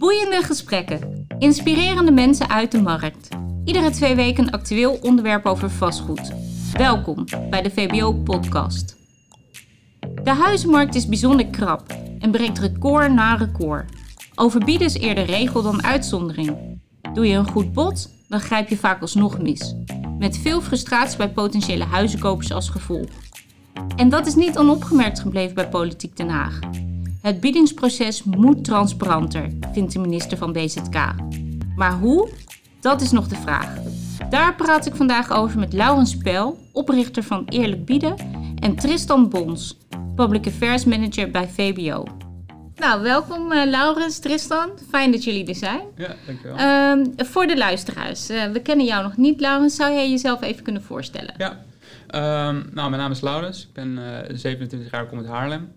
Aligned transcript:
Boeiende 0.00 0.42
gesprekken. 0.42 1.26
Inspirerende 1.38 2.10
mensen 2.10 2.48
uit 2.48 2.72
de 2.72 2.80
markt. 2.80 3.28
Iedere 3.64 3.90
twee 3.90 4.14
weken 4.14 4.44
een 4.44 4.50
actueel 4.50 4.98
onderwerp 5.02 5.46
over 5.46 5.70
vastgoed. 5.70 6.32
Welkom 6.72 7.24
bij 7.50 7.62
de 7.62 7.70
VBO-podcast. 7.70 8.96
De 10.22 10.30
huizenmarkt 10.30 10.94
is 10.94 11.06
bijzonder 11.06 11.46
krap 11.46 11.94
en 12.18 12.30
breekt 12.30 12.58
record 12.58 13.12
na 13.12 13.34
record. 13.34 13.92
Overbieden 14.34 14.86
is 14.86 14.94
eerder 14.94 15.24
regel 15.24 15.62
dan 15.62 15.84
uitzondering. 15.84 16.56
Doe 17.12 17.26
je 17.26 17.36
een 17.36 17.50
goed 17.50 17.72
bod, 17.72 18.10
dan 18.28 18.40
grijp 18.40 18.68
je 18.68 18.76
vaak 18.76 19.00
alsnog 19.00 19.38
mis. 19.38 19.74
Met 20.18 20.38
veel 20.38 20.60
frustratie 20.60 21.16
bij 21.16 21.30
potentiële 21.30 21.84
huizenkopers 21.84 22.52
als 22.52 22.68
gevolg. 22.68 23.08
En 23.96 24.08
dat 24.08 24.26
is 24.26 24.34
niet 24.34 24.58
onopgemerkt 24.58 25.20
gebleven 25.20 25.54
bij 25.54 25.68
Politiek 25.68 26.16
Den 26.16 26.28
Haag. 26.28 26.58
Het 27.20 27.40
biedingsproces 27.40 28.22
moet 28.22 28.64
transparanter, 28.64 29.48
vindt 29.72 29.92
de 29.92 29.98
minister 29.98 30.38
van 30.38 30.52
BZK. 30.52 31.14
Maar 31.76 31.92
hoe? 31.92 32.28
Dat 32.80 33.00
is 33.00 33.10
nog 33.10 33.28
de 33.28 33.36
vraag. 33.36 33.74
Daar 34.30 34.54
praat 34.54 34.86
ik 34.86 34.94
vandaag 34.94 35.32
over 35.32 35.58
met 35.58 35.72
Laurens 35.72 36.16
Pel, 36.16 36.58
oprichter 36.72 37.22
van 37.22 37.44
Eerlijk 37.44 37.84
Bieden, 37.84 38.14
en 38.58 38.76
Tristan 38.76 39.28
Bons, 39.28 39.78
Public 40.14 40.46
Affairs 40.46 40.84
Manager 40.84 41.30
bij 41.30 41.48
VBO. 41.48 42.04
Nou, 42.76 43.02
welkom 43.02 43.52
uh, 43.52 43.64
Laurens, 43.64 44.18
Tristan. 44.18 44.70
Fijn 44.88 45.12
dat 45.12 45.24
jullie 45.24 45.46
er 45.46 45.54
zijn. 45.54 45.80
Ja, 45.96 46.14
dankjewel. 46.26 46.58
Uh, 46.98 47.06
voor 47.16 47.46
de 47.46 47.56
luisteraars, 47.56 48.30
uh, 48.30 48.44
we 48.44 48.60
kennen 48.60 48.86
jou 48.86 49.02
nog 49.02 49.16
niet, 49.16 49.40
Laurens. 49.40 49.76
Zou 49.76 49.92
jij 49.92 50.10
jezelf 50.10 50.42
even 50.42 50.62
kunnen 50.62 50.82
voorstellen? 50.82 51.34
Ja, 51.36 51.50
um, 52.48 52.68
nou, 52.72 52.90
mijn 52.90 53.02
naam 53.02 53.10
is 53.10 53.20
Laurens. 53.20 53.62
Ik 53.62 53.72
ben 53.72 53.98
27 54.32 54.90
jaar, 54.90 55.06
kom 55.06 55.18
uit 55.18 55.26
Haarlem. 55.26 55.72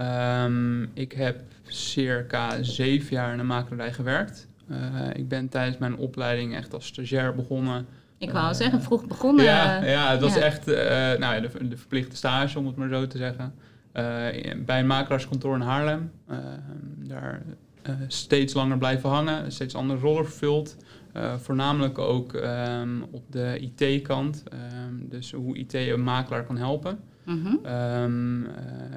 Um, 0.00 0.90
ik 0.94 1.12
heb 1.12 1.42
circa 1.66 2.62
zeven 2.62 3.16
jaar 3.16 3.32
in 3.32 3.38
de 3.38 3.44
makelaarij 3.44 3.92
gewerkt. 3.92 4.48
Uh, 4.70 4.76
ik 5.14 5.28
ben 5.28 5.48
tijdens 5.48 5.78
mijn 5.78 5.96
opleiding 5.96 6.54
echt 6.54 6.74
als 6.74 6.86
stagiair 6.86 7.34
begonnen. 7.34 7.86
Ik 8.18 8.30
wou 8.30 8.48
uh, 8.48 8.54
zeggen, 8.54 8.82
vroeg 8.82 9.06
begonnen. 9.06 9.44
Ja, 9.44 9.84
ja 9.84 10.10
het 10.10 10.20
was 10.20 10.34
ja. 10.34 10.40
echt 10.40 10.68
uh, 10.68 10.76
nou, 11.18 11.40
de, 11.40 11.68
de, 11.68 11.76
verplichte 11.76 12.16
stage, 12.16 12.58
om 12.58 12.66
het 12.66 12.76
maar 12.76 12.88
zo 12.88 13.06
te 13.06 13.18
zeggen. 13.18 13.54
bij 14.64 14.78
een 14.78 14.86
makelaarskantoor 14.86 15.54
in 15.54 15.60
Haarlem. 15.60 16.10
daar 16.96 17.42
steeds 18.06 18.54
langer 18.54 18.78
blijven 18.78 19.10
hangen, 19.10 19.52
steeds 19.52 19.74
andere 19.74 20.00
rollen 20.00 20.24
vervuld. 20.24 20.76
voornamelijk 21.36 21.98
ook 21.98 22.32
um, 22.32 23.04
op 23.10 23.24
de 23.30 23.72
IT-kant. 23.76 24.42
Um, 24.52 25.08
dus 25.08 25.32
hoe 25.32 25.56
IT 25.56 25.74
een 25.74 26.02
makelaar 26.02 26.44
kan 26.44 26.56
helpen. 26.56 26.98
-hmm. 27.24 27.66
um, 27.66 28.42
uh, 28.42 28.50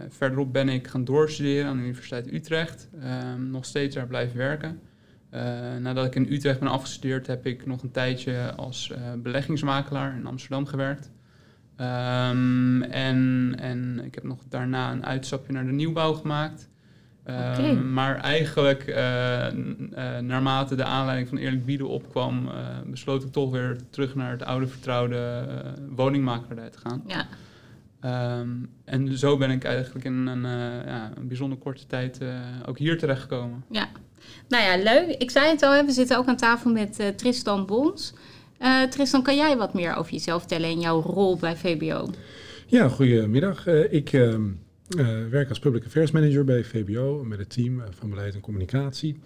verderop 0.09 0.53
ben 0.53 0.69
ik 0.69 0.87
gaan 0.87 1.03
doorstuderen 1.03 1.69
aan 1.69 1.77
de 1.77 1.83
Universiteit 1.83 2.33
Utrecht. 2.33 2.89
Um, 3.33 3.49
nog 3.49 3.65
steeds 3.65 3.95
daar 3.95 4.07
blijven 4.07 4.37
werken. 4.37 4.79
Uh, 5.33 5.41
nadat 5.79 6.05
ik 6.05 6.15
in 6.15 6.33
Utrecht 6.33 6.59
ben 6.59 6.69
afgestudeerd, 6.69 7.27
heb 7.27 7.45
ik 7.45 7.65
nog 7.65 7.83
een 7.83 7.91
tijdje 7.91 8.53
als 8.55 8.91
uh, 8.91 8.97
beleggingsmakelaar 9.17 10.15
in 10.15 10.25
Amsterdam 10.25 10.65
gewerkt. 10.65 11.11
Um, 11.77 12.81
en, 12.81 13.53
en 13.57 14.01
ik 14.03 14.15
heb 14.15 14.23
nog 14.23 14.43
daarna 14.49 14.91
een 14.91 15.05
uitstapje 15.05 15.53
naar 15.53 15.65
de 15.65 15.71
nieuwbouw 15.71 16.13
gemaakt. 16.13 16.69
Okay. 17.23 17.73
Maar 17.73 18.15
eigenlijk, 18.15 18.85
naarmate 20.21 20.75
de 20.75 20.83
aanleiding 20.83 21.29
van 21.29 21.37
eerlijk 21.37 21.65
bieden 21.65 21.87
opkwam, 21.87 22.49
besloot 22.85 23.23
ik 23.23 23.31
toch 23.31 23.51
weer 23.51 23.77
terug 23.89 24.15
naar 24.15 24.31
het 24.31 24.43
oude 24.43 24.67
vertrouwde 24.67 25.45
woningmakelaardij 25.95 26.69
te 26.69 26.79
gaan. 26.79 27.03
Ja. 27.07 27.27
Um, 28.07 28.69
en 28.85 29.17
zo 29.17 29.37
ben 29.37 29.51
ik 29.51 29.63
eigenlijk 29.63 30.05
in 30.05 30.13
een, 30.13 30.43
uh, 30.45 30.85
ja, 30.85 31.11
een 31.15 31.27
bijzonder 31.27 31.57
korte 31.57 31.87
tijd 31.87 32.19
uh, 32.21 32.29
ook 32.65 32.77
hier 32.77 32.97
terechtgekomen. 32.97 33.63
Ja, 33.71 33.89
nou 34.47 34.63
ja, 34.63 34.83
leuk. 34.83 35.15
Ik 35.17 35.31
zei 35.31 35.49
het 35.49 35.63
al, 35.63 35.85
we 35.85 35.91
zitten 35.91 36.17
ook 36.17 36.27
aan 36.27 36.37
tafel 36.37 36.71
met 36.71 36.99
uh, 36.99 37.07
Tristan 37.07 37.65
Bons. 37.65 38.13
Tristan, 38.89 39.23
kan 39.23 39.35
jij 39.35 39.57
wat 39.57 39.73
meer 39.73 39.95
over 39.95 40.11
jezelf 40.11 40.39
vertellen 40.39 40.69
en 40.69 40.79
jouw 40.79 41.01
rol 41.01 41.37
bij 41.37 41.55
VBO? 41.55 42.09
Ja, 42.65 42.89
goedemiddag. 42.89 43.67
ik 43.67 44.13
ehm, 44.13 44.43
werk 45.29 45.49
als 45.49 45.59
Public 45.59 45.85
Affairs 45.85 46.11
Manager 46.11 46.43
bij 46.43 46.63
VBO 46.63 47.23
met 47.23 47.39
het 47.39 47.49
team 47.49 47.81
van 47.89 48.09
beleid 48.09 48.33
en 48.33 48.41
communicatie. 48.41 49.19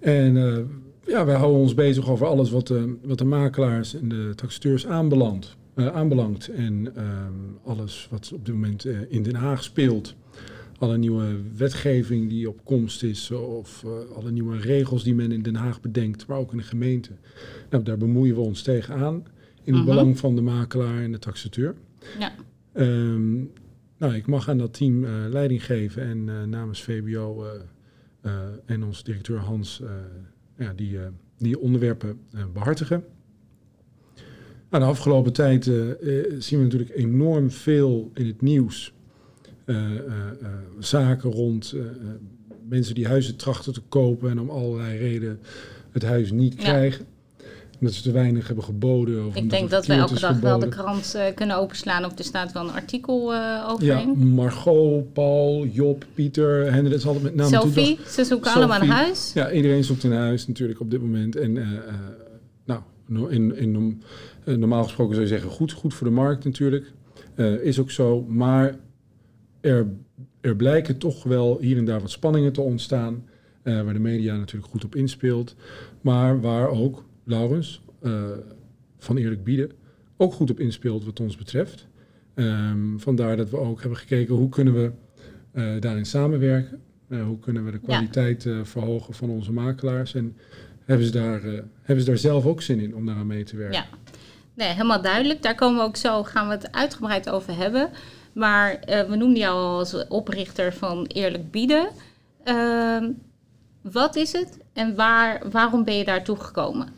En 0.00 0.34
ja, 1.06 1.24
wij 1.24 1.36
houden 1.36 1.60
ons 1.60 1.74
bezig 1.74 2.10
over 2.10 2.26
alles 2.26 2.50
wat 2.50 2.66
de, 2.66 2.96
wat 3.02 3.18
de 3.18 3.24
makelaars 3.24 3.94
en 3.94 4.08
de 4.08 4.32
taxateurs 4.34 4.86
aanbelandt. 4.86 5.56
Uh, 5.78 5.86
aanbelangt. 5.86 6.48
En 6.48 6.92
um, 6.96 7.58
alles 7.64 8.08
wat 8.10 8.32
op 8.34 8.44
dit 8.44 8.54
moment 8.54 8.84
uh, 8.84 8.98
in 9.08 9.22
Den 9.22 9.34
Haag 9.34 9.62
speelt. 9.62 10.14
Alle 10.78 10.98
nieuwe 10.98 11.36
wetgeving 11.56 12.28
die 12.28 12.48
op 12.48 12.64
komst 12.64 13.02
is. 13.02 13.30
Of 13.30 13.82
uh, 13.86 14.16
alle 14.16 14.30
nieuwe 14.30 14.56
regels 14.56 15.04
die 15.04 15.14
men 15.14 15.32
in 15.32 15.42
Den 15.42 15.54
Haag 15.54 15.80
bedenkt. 15.80 16.26
Maar 16.26 16.38
ook 16.38 16.52
in 16.52 16.58
de 16.58 16.64
gemeente. 16.64 17.10
Nou, 17.70 17.82
daar 17.82 17.96
bemoeien 17.96 18.34
we 18.34 18.40
ons 18.40 18.62
tegenaan. 18.62 19.14
In 19.64 19.74
het 19.74 19.84
-huh. 19.84 19.84
belang 19.84 20.18
van 20.18 20.34
de 20.34 20.40
makelaar 20.40 21.02
en 21.02 21.12
de 21.12 21.18
taxateur. 21.18 21.74
Ja. 22.18 22.32
Um, 22.74 23.50
nou, 23.98 24.14
ik 24.14 24.26
mag 24.26 24.48
aan 24.48 24.58
dat 24.58 24.74
team 24.74 25.06
leiding 25.06 25.64
geven. 25.64 26.02
En 26.02 26.50
namens 26.50 26.82
VBO 26.82 27.44
en 28.66 28.82
onze 28.84 29.04
directeur 29.04 29.38
Hans 29.38 29.82
ja, 30.56 30.72
die, 30.72 30.98
die 31.36 31.60
onderwerpen 31.60 32.20
behartigen. 32.52 33.04
Nou, 34.70 34.84
de 34.84 34.90
afgelopen 34.90 35.32
tijd 35.32 35.66
uh, 35.66 35.82
zien 36.38 36.58
we 36.58 36.64
natuurlijk 36.64 36.96
enorm 36.96 37.50
veel 37.50 38.10
in 38.14 38.26
het 38.26 38.42
nieuws. 38.42 38.92
Uh, 39.66 39.76
uh, 39.76 40.00
zaken 40.78 41.30
rond 41.30 41.74
mensen 42.68 42.94
die 42.94 43.06
huizen 43.06 43.36
trachten 43.36 43.72
te 43.72 43.82
kopen 43.88 44.30
en 44.30 44.40
om 44.40 44.50
allerlei 44.50 44.98
redenen 44.98 45.40
het 45.92 46.02
huis 46.02 46.30
niet 46.30 46.54
ja. 46.56 46.62
krijgen. 46.62 47.06
Omdat 47.80 47.94
ze 47.94 48.02
te 48.02 48.10
weinig 48.10 48.46
hebben 48.46 48.64
geboden. 48.64 49.26
Of 49.26 49.34
Ik 49.34 49.50
denk 49.50 49.70
dat 49.70 49.86
we 49.86 49.94
elke 49.94 50.20
dag 50.20 50.34
geboden. 50.34 50.48
wel 50.48 50.58
de 50.58 50.68
krant 50.68 51.18
kunnen 51.34 51.56
openslaan 51.56 52.04
of 52.04 52.18
er 52.18 52.24
staat 52.24 52.52
wel 52.52 52.62
een 52.62 52.74
artikel 52.74 53.34
over. 53.68 53.84
Ja, 53.84 54.04
Margot, 54.14 55.12
Paul, 55.12 55.66
Job, 55.66 56.04
Pieter, 56.14 56.72
Hendrik, 56.72 56.90
dat 56.90 57.00
is 57.00 57.06
altijd 57.06 57.24
met 57.24 57.34
name 57.34 57.56
Sophie, 57.56 57.98
ze 58.06 58.24
zoeken 58.24 58.50
Sophie. 58.50 58.62
allemaal 58.62 58.80
een 58.80 58.94
huis. 58.94 59.30
Ja, 59.34 59.50
iedereen 59.50 59.84
zoekt 59.84 60.02
een 60.02 60.12
huis 60.12 60.46
natuurlijk 60.46 60.80
op 60.80 60.90
dit 60.90 61.00
moment. 61.00 61.36
En 61.36 61.56
in, 63.08 63.56
in, 63.56 64.02
uh, 64.44 64.56
normaal 64.56 64.84
gesproken 64.84 65.14
zou 65.14 65.26
je 65.26 65.32
zeggen 65.32 65.50
goed, 65.50 65.72
goed 65.72 65.94
voor 65.94 66.06
de 66.06 66.12
markt 66.12 66.44
natuurlijk. 66.44 66.92
Uh, 67.36 67.64
is 67.64 67.78
ook 67.78 67.90
zo, 67.90 68.22
maar 68.22 68.76
er, 69.60 69.86
er 70.40 70.56
blijken 70.56 70.98
toch 70.98 71.22
wel 71.22 71.58
hier 71.60 71.76
en 71.76 71.84
daar 71.84 72.00
wat 72.00 72.10
spanningen 72.10 72.52
te 72.52 72.60
ontstaan. 72.60 73.24
Uh, 73.64 73.82
waar 73.82 73.92
de 73.92 74.00
media 74.00 74.36
natuurlijk 74.36 74.70
goed 74.70 74.84
op 74.84 74.94
inspeelt. 74.94 75.56
Maar 76.00 76.40
waar 76.40 76.68
ook 76.68 77.04
Laurens 77.24 77.82
van 78.98 79.16
Eerlijk 79.16 79.44
Bieden 79.44 79.70
ook 80.16 80.32
goed 80.32 80.50
op 80.50 80.60
inspeelt 80.60 81.04
wat 81.04 81.20
ons 81.20 81.36
betreft. 81.36 81.86
Um, 82.34 83.00
vandaar 83.00 83.36
dat 83.36 83.50
we 83.50 83.56
ook 83.56 83.80
hebben 83.80 83.98
gekeken 83.98 84.34
hoe 84.34 84.48
kunnen 84.48 84.74
we 84.74 84.90
daarin 85.80 86.06
samenwerken. 86.06 86.80
hoe 87.08 87.38
kunnen 87.38 87.64
we 87.64 87.70
de 87.70 87.78
kwaliteit 87.78 88.42
ja. 88.42 88.64
verhogen 88.64 89.14
van 89.14 89.30
onze 89.30 89.52
makelaars. 89.52 90.14
En 90.14 90.36
hebben 90.88 91.06
ze, 91.06 91.12
daar, 91.12 91.40
hebben 91.82 92.04
ze 92.04 92.10
daar 92.10 92.18
zelf 92.18 92.46
ook 92.46 92.62
zin 92.62 92.80
in 92.80 92.94
om 92.94 93.06
daaraan 93.06 93.26
mee 93.26 93.44
te 93.44 93.56
werken. 93.56 93.76
Ja. 93.76 93.86
Nee, 94.54 94.68
helemaal 94.68 95.02
duidelijk. 95.02 95.42
Daar 95.42 95.54
komen 95.54 95.78
we 95.78 95.84
ook 95.84 95.96
zo, 95.96 96.22
gaan 96.22 96.46
we 96.46 96.54
het 96.54 96.72
uitgebreid 96.72 97.30
over 97.30 97.56
hebben. 97.56 97.90
Maar 98.32 98.72
uh, 98.72 99.00
we 99.02 99.16
noemden 99.16 99.38
jou 99.38 99.54
al 99.54 99.78
als 99.78 100.06
oprichter 100.08 100.72
van 100.72 101.04
Eerlijk 101.06 101.50
Bieden. 101.50 101.88
Uh, 102.44 103.04
wat 103.80 104.16
is 104.16 104.32
het 104.32 104.58
en 104.72 104.94
waar, 104.94 105.42
waarom 105.50 105.84
ben 105.84 105.94
je 105.94 106.04
daartoe 106.04 106.36
gekomen? 106.36 106.88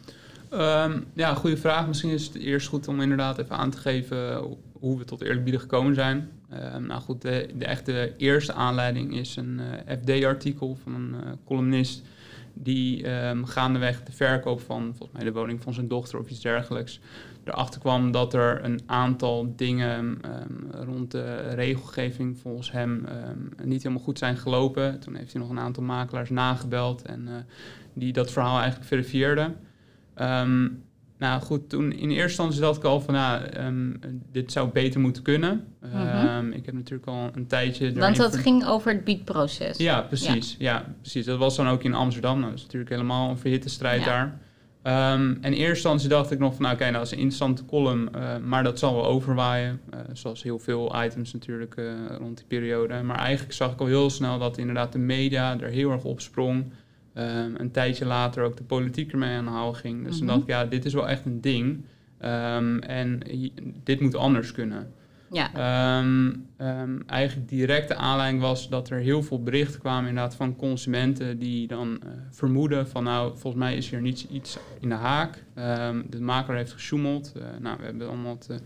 Um, 0.53 1.07
ja, 1.15 1.35
goede 1.35 1.57
vraag. 1.57 1.87
Misschien 1.87 2.11
is 2.11 2.27
het 2.27 2.35
eerst 2.35 2.69
goed 2.69 2.89
om 2.89 3.01
inderdaad 3.01 3.39
even 3.39 3.57
aan 3.57 3.71
te 3.71 3.79
geven 3.79 4.43
hoe 4.73 4.99
we 4.99 5.05
tot 5.05 5.21
Eerlijk 5.21 5.43
Bieden 5.43 5.61
gekomen 5.61 5.95
zijn. 5.95 6.31
Uh, 6.53 6.77
nou 6.77 7.01
goed, 7.01 7.23
de, 7.23 7.49
de, 7.55 7.65
echte 7.65 8.13
eerste 8.17 8.53
aanleiding 8.53 9.17
is 9.17 9.37
een 9.37 9.61
uh, 9.89 9.97
FD-artikel 9.97 10.79
van 10.83 10.95
een 10.95 11.15
uh, 11.15 11.31
columnist 11.45 12.03
die 12.55 13.11
um, 13.29 13.45
gaandeweg 13.45 14.03
de 14.03 14.13
verkoop 14.13 14.61
van 14.61 14.83
volgens 14.97 15.13
mij 15.13 15.25
de 15.25 15.33
woning 15.33 15.63
van 15.63 15.75
zijn 15.75 15.89
dochter 15.89 16.19
of 16.19 16.31
iets 16.31 16.41
dergelijks 16.41 17.01
erachter 17.45 17.81
kwam 17.81 18.11
dat 18.11 18.35
er 18.35 18.65
een 18.65 18.81
aantal 18.87 19.53
dingen 19.57 20.19
um, 20.25 20.71
rond 20.71 21.11
de 21.11 21.49
regelgeving 21.55 22.39
volgens 22.39 22.73
hem 22.73 23.07
um, 23.29 23.69
niet 23.69 23.83
helemaal 23.83 24.05
goed 24.05 24.19
zijn 24.19 24.37
gelopen. 24.37 25.01
Toen 25.01 25.15
heeft 25.15 25.33
hij 25.33 25.41
nog 25.41 25.51
een 25.51 25.59
aantal 25.59 25.83
makelaars 25.83 26.31
nagebeld 26.31 27.03
en 27.03 27.27
uh, 27.29 27.35
die 27.93 28.13
dat 28.13 28.33
verhaal 28.33 28.59
eigenlijk 28.59 28.89
verifieerden. 28.89 29.57
Nou 31.21 31.43
goed, 31.43 31.69
toen 31.69 31.93
in 31.93 32.11
eerste 32.11 32.23
instantie 32.23 32.61
dacht 32.61 32.77
ik 32.77 32.85
al 32.85 33.01
van, 33.01 33.15
nou, 33.15 33.43
dit 34.33 34.53
zou 34.53 34.69
beter 34.69 35.01
moeten 35.01 35.23
kunnen. 35.23 35.65
Mm 35.83 35.91
-hmm. 35.91 36.53
ik 36.53 36.67
heb 36.67 36.75
natuurlijk 36.75 37.09
al 37.09 37.31
een 37.35 37.47
tijdje... 37.47 37.93
Want 37.93 38.17
dat 38.17 38.37
ging 38.37 38.67
over 38.67 38.93
het 38.93 39.05
biedproces. 39.05 39.77
Ja, 39.77 40.01
precies. 40.01 40.57
Ja. 40.59 40.73
ja. 40.73 40.95
precies. 41.01 41.25
Dat 41.25 41.39
was 41.39 41.57
dan 41.57 41.69
ook 41.69 41.83
in 41.83 41.95
Amsterdam. 41.95 42.39
Nou, 42.39 42.51
dat 42.51 42.59
is 42.59 42.65
natuurlijk 42.65 42.91
helemaal 42.91 43.31
een 43.31 43.39
verhitte 43.39 43.69
strijd 43.69 44.01
ja. 44.01 44.07
daar. 44.07 44.39
Um, 44.83 45.39
en 45.41 45.43
in 45.43 45.53
eerste 45.53 45.67
instantie 45.69 46.09
dacht 46.09 46.31
ik 46.31 46.39
nog 46.39 46.55
van, 46.55 46.63
nou, 46.63 46.75
oké, 46.75 46.83
okay, 46.83 46.93
nou, 46.93 47.05
dat 47.05 47.13
is 47.13 47.19
een 47.19 47.23
interessante 47.23 47.65
column, 47.65 48.09
uh, 48.17 48.37
maar 48.37 48.63
dat 48.63 48.79
zal 48.79 48.95
wel 48.95 49.07
overwaaien. 49.07 49.81
Uh, 49.95 50.01
zoals 50.13 50.43
heel 50.43 50.59
veel 50.59 51.03
items 51.05 51.33
natuurlijk 51.33 51.75
uh, 51.77 51.93
rond 52.19 52.37
die 52.37 52.47
periode. 52.47 53.03
Maar 53.03 53.19
eigenlijk 53.19 53.55
zag 53.55 53.73
ik 53.73 53.81
al 53.81 53.87
heel 53.87 54.11
snel 54.11 54.39
dat 54.39 54.59
inderdaad 54.59 54.93
de 54.93 54.99
media 54.99 55.61
er 55.61 55.69
heel 55.69 55.91
erg 55.91 56.05
op 56.05 56.21
sprong. 56.21 56.73
Ehm, 57.21 57.51
een 57.57 57.71
tijdje 57.71 58.05
later 58.05 58.45
ook 58.45 58.57
de 58.57 58.63
politiek 58.65 59.13
ermee 59.13 59.37
aan 59.37 59.45
de 59.45 59.51
haal 59.51 59.73
ging. 59.73 60.05
Dus 60.05 60.17
Mhm. 60.19 60.27
dan 60.27 60.27
dacht 60.27 60.41
ik, 60.49 60.49
ja, 60.49 60.65
dit 60.65 60.85
is 60.85 60.95
wel 60.95 61.09
echt 61.09 61.25
een 61.25 61.41
ding. 61.41 61.85
Ehm, 62.19 62.79
en 62.79 63.21
dit 63.85 64.01
moet 64.01 64.15
anders 64.17 64.53
kunnen. 64.53 64.93
Ja, 65.33 65.51
Ehm, 65.55 66.33
ehm, 66.57 66.99
eigenlijk 67.07 67.49
directe 67.49 67.95
aanleiding 67.95 68.43
was 68.43 68.69
dat 68.69 68.91
er 68.91 68.99
heel 68.99 69.23
veel 69.23 69.43
berichten 69.43 69.81
kwamen 69.81 70.09
inderdaad 70.09 70.35
van 70.35 70.57
consumenten 70.57 71.39
die 71.39 71.67
dan 71.67 71.99
eh, 72.03 72.09
vermoeden 72.31 72.89
van 72.89 73.05
nou, 73.05 73.31
volgens 73.31 73.63
mij 73.63 73.77
is 73.77 73.91
hier 73.91 74.01
niets 74.01 74.27
iets 74.29 74.59
in 74.81 74.89
de 74.89 74.95
haak. 74.95 75.45
De 76.11 76.21
makelaar 76.21 76.57
heeft 76.59 76.73
gesjoemeld. 76.73 77.33
Eh, 77.37 77.43
nou, 77.61 77.77
we 77.79 77.85
hebben 77.85 78.09
allemaal 78.09 78.35
het 78.35 78.49
eh, 78.51 78.57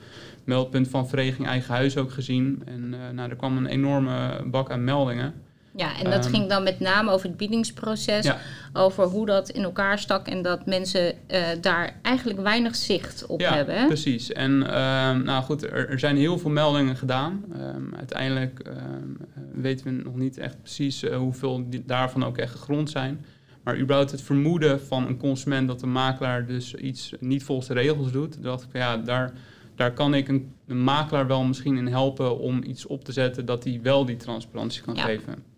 meldpunt 0.44 0.88
van 0.88 1.08
Vereniging 1.08 1.46
Eigen 1.46 1.74
Huis 1.74 1.96
ook 1.96 2.10
gezien. 2.10 2.62
En 2.64 2.88
nou, 3.14 3.30
er 3.30 3.36
kwam 3.36 3.56
een 3.56 3.66
enorme 3.66 4.42
bak 4.50 4.70
aan 4.70 4.84
meldingen. 4.84 5.34
Ja 5.76 5.99
en 5.99 6.11
dat 6.11 6.25
Ehm, 6.25 6.35
ging 6.35 6.49
dan 6.49 6.62
met 6.62 6.81
name 6.81 7.11
over 7.11 7.26
het 7.29 7.37
biedingsproces, 7.37 8.25
Ja. 8.25 8.38
over 8.73 9.05
hoe 9.05 9.26
dat 9.26 9.49
in 9.50 9.62
elkaar 9.62 9.99
stak 9.99 10.26
en 10.29 10.43
dat 10.43 10.67
mensen 10.67 11.29
eh, 11.29 11.43
daar 11.61 11.99
eigenlijk 12.03 12.41
weinig 12.41 12.76
zicht 12.76 13.26
op 13.26 13.41
ja, 13.41 13.55
hebben. 13.55 13.79
hè? 13.79 13.87
precies. 13.87 14.32
En 14.32 14.62
ehm, 14.67 15.23
nou 15.25 15.43
goed, 15.44 15.62
er, 15.62 15.88
er 15.88 15.99
zijn 15.99 16.17
heel 16.17 16.38
veel 16.38 16.50
meldingen 16.50 16.97
gedaan. 16.97 17.44
Ehm, 17.53 17.94
uiteindelijk 17.97 18.62
weten 19.55 19.87
we 19.87 20.03
nog 20.05 20.15
niet 20.17 20.38
echt 20.38 20.61
precies 20.62 21.03
eh, 21.03 21.17
hoeveel 21.17 21.69
die, 21.71 21.82
daarvan 21.87 22.25
ook 22.25 22.38
echt 22.38 22.50
gegrond 22.53 22.91
zijn. 22.91 23.25
Maar 23.62 23.79
überhaupt 23.79 24.11
het 24.11 24.23
vermoeden 24.23 24.81
van 24.81 25.06
een 25.06 25.17
consument 25.17 25.69
dat 25.69 25.81
de 25.81 25.87
makelaar 25.87 26.47
dus 26.47 26.75
iets 26.75 27.12
niet 27.21 27.44
volgens 27.44 27.69
de 27.69 27.75
regels 27.75 28.12
doet. 28.12 28.43
Dacht 28.43 28.62
ik 28.62 28.69
van 28.71 28.81
ja, 28.81 28.97
daar, 28.97 29.32
daar 29.75 29.93
kan 29.93 30.15
ik 30.15 30.29
een, 30.29 30.53
een 30.67 30.82
makelaar 30.85 31.26
wel 31.26 31.44
misschien 31.44 31.76
in 31.76 31.87
helpen 31.87 32.38
om 32.38 32.62
iets 32.65 32.87
op 32.87 33.05
te 33.05 33.12
zetten 33.12 33.47
dat 33.47 33.65
hij 33.65 33.81
wel 33.82 34.05
die 34.05 34.17
transparantie 34.17 34.82
kan 34.82 34.94
Ja. 34.94 35.03
geven. 35.05 35.53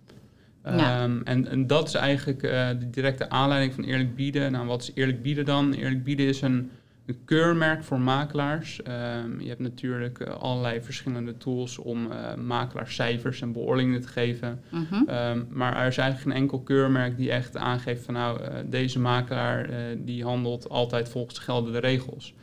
Ja. 0.74 1.02
Ehm, 1.02 1.20
en, 1.24 1.48
en 1.48 1.66
dat 1.66 1.88
is 1.88 1.94
eigenlijk 1.94 2.42
eh, 2.42 2.68
de 2.68 2.90
directe 2.90 3.30
aanleiding 3.30 3.74
van 3.74 3.84
eerlijk 3.84 4.14
bieden. 4.14 4.52
Nou, 4.52 4.66
wat 4.66 4.82
is 4.82 4.90
eerlijk 4.94 5.22
bieden 5.22 5.44
dan? 5.44 5.72
Eerlijk 5.72 6.04
bieden 6.04 6.26
is 6.26 6.40
een, 6.40 6.70
een 7.06 7.18
keurmerk 7.24 7.84
voor 7.84 8.00
makelaars. 8.00 8.82
Ehm, 8.82 9.40
je 9.40 9.48
hebt 9.48 9.60
natuurlijk 9.60 10.20
eh, 10.20 10.34
allerlei 10.34 10.80
verschillende 10.82 11.36
tools 11.36 11.78
om 11.78 12.12
eh 12.12 12.34
makelaarscijfers 12.34 13.40
en 13.40 13.52
beoordelingen 13.52 14.00
te 14.00 14.08
geven. 14.08 14.60
Mhm. 14.70 15.08
Ehm, 15.08 15.42
maar 15.50 15.76
er 15.76 15.86
is 15.86 15.98
eigenlijk 15.98 16.30
geen 16.30 16.42
enkel 16.42 16.60
keurmerk 16.60 17.16
die 17.16 17.30
echt 17.30 17.56
aangeeft 17.56 18.04
van 18.04 18.14
nou, 18.14 18.40
deze 18.64 18.98
makelaar 18.98 19.68
die 19.98 20.24
handelt 20.24 20.68
altijd 20.68 21.08
volgens 21.08 21.34
de 21.34 21.40
geldende 21.40 21.78
regels 21.78 22.34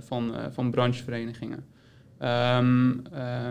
van, 0.00 0.34
van 0.50 0.70
brancheverenigingen. 0.70 1.64
Ehm, 2.20 2.88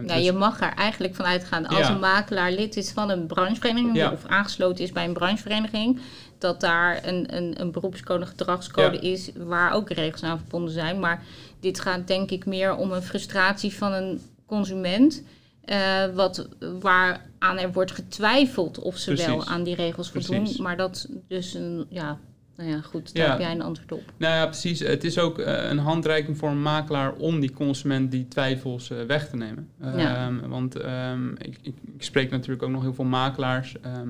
Ja, 0.08 0.16
dus- 0.16 0.24
je 0.26 0.32
mag 0.32 0.62
er 0.62 0.74
eigenlijk 0.74 1.16
van 1.16 1.26
uitgaan 1.26 1.68
als 1.68 1.78
Ja. 1.88 1.90
een 1.94 2.00
makelaar 2.00 2.52
lid 2.52 2.76
is 2.78 2.92
van 2.92 3.10
een 3.10 3.26
branchevereniging 3.28 3.96
Ja. 3.96 4.12
of 4.12 4.26
aangesloten 4.26 4.84
is 4.84 4.92
bij 4.92 5.06
een 5.06 5.14
branchevereniging, 5.14 6.00
dat 6.38 6.60
daar 6.62 7.00
een, 7.08 7.36
een, 7.36 7.62
een 7.62 7.72
beroepscode, 7.72 8.26
gedragscode 8.26 8.96
Ja. 8.96 9.02
is 9.14 9.32
waar 9.38 9.72
ook 9.74 9.90
regels 9.90 10.24
aan 10.24 10.38
verbonden 10.38 10.74
zijn. 10.74 11.00
Maar 11.00 11.24
dit 11.60 11.80
gaat 11.80 12.08
denk 12.08 12.32
ik 12.32 12.46
meer 12.46 12.76
om 12.76 12.92
een 12.92 13.02
frustratie 13.02 13.74
van 13.74 13.94
een 13.94 14.22
consument. 14.46 15.24
eh, 15.66 16.06
wat, 16.14 16.48
waar 16.80 17.26
aan 17.40 17.58
er 17.58 17.72
wordt 17.72 17.92
getwijfeld 17.92 18.80
of 18.80 18.98
ze 18.98 19.14
wel 19.16 19.46
aan 19.46 19.64
die 19.64 19.76
regels 19.76 20.12
voldoen. 20.12 20.48
Maar 20.60 20.78
dat 20.78 21.08
dus 21.28 21.54
een, 21.54 21.86
ja, 21.90 22.18
nou 22.60 22.72
ja, 22.72 22.82
goed, 22.82 23.14
daar 23.16 23.26
Ja. 23.26 23.32
heb 23.32 23.40
jij 23.40 23.52
een 23.52 23.62
antwoord 23.62 23.92
op. 23.92 24.02
Nou 24.18 24.34
ja, 24.34 24.46
precies. 24.46 24.80
Het 24.80 25.04
is 25.04 25.20
ook 25.20 25.40
eh, 25.40 25.70
een 25.70 25.78
handreiking 25.78 26.38
voor 26.38 26.50
een 26.50 26.62
makelaar 26.62 27.14
om 27.14 27.40
die 27.40 27.52
consument 27.52 28.12
die 28.12 28.28
twijfels 28.28 28.90
eh, 28.90 28.98
weg 29.04 29.30
te 29.30 29.36
nemen. 29.36 29.70
Ja. 29.82 30.16
Ehm, 30.28 30.50
want 30.50 30.76
ehm, 30.76 31.30
ik, 31.32 31.58
ik, 31.62 31.76
ik 31.96 32.04
spreek 32.04 32.30
natuurlijk 32.32 32.64
ook 32.64 32.70
nog 32.70 32.82
heel 32.82 32.94
veel 32.94 33.06
makelaars. 33.06 33.80
ehm, 33.82 34.10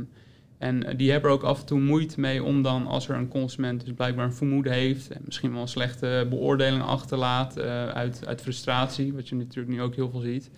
en 0.58 0.84
eh, 0.84 0.98
die 0.98 1.12
hebben 1.12 1.30
er 1.30 1.36
ook 1.36 1.44
af 1.44 1.60
en 1.60 1.66
toe 1.66 1.80
moeite 1.80 2.20
mee 2.20 2.44
om 2.44 2.62
dan, 2.62 2.88
als 2.88 3.08
er 3.10 3.16
een 3.16 3.28
consument 3.28 3.86
dus 3.86 3.94
blijkbaar 3.94 4.26
een 4.26 4.34
vermoeden 4.34 4.74
heeft... 4.74 5.12
en 5.12 5.22
misschien 5.26 5.52
wel 5.54 5.62
een 5.62 5.68
slechte 5.68 6.28
beoordeling 6.30 6.84
achterlaat 6.84 7.60
uit, 7.94 8.28
uit 8.28 8.42
frustratie... 8.42 9.14
wat 9.14 9.30
je 9.30 9.36
natuurlijk 9.36 9.76
nu 9.76 9.82
ook 9.82 9.96
heel 9.96 10.10
veel 10.10 10.20
ziet... 10.20 10.50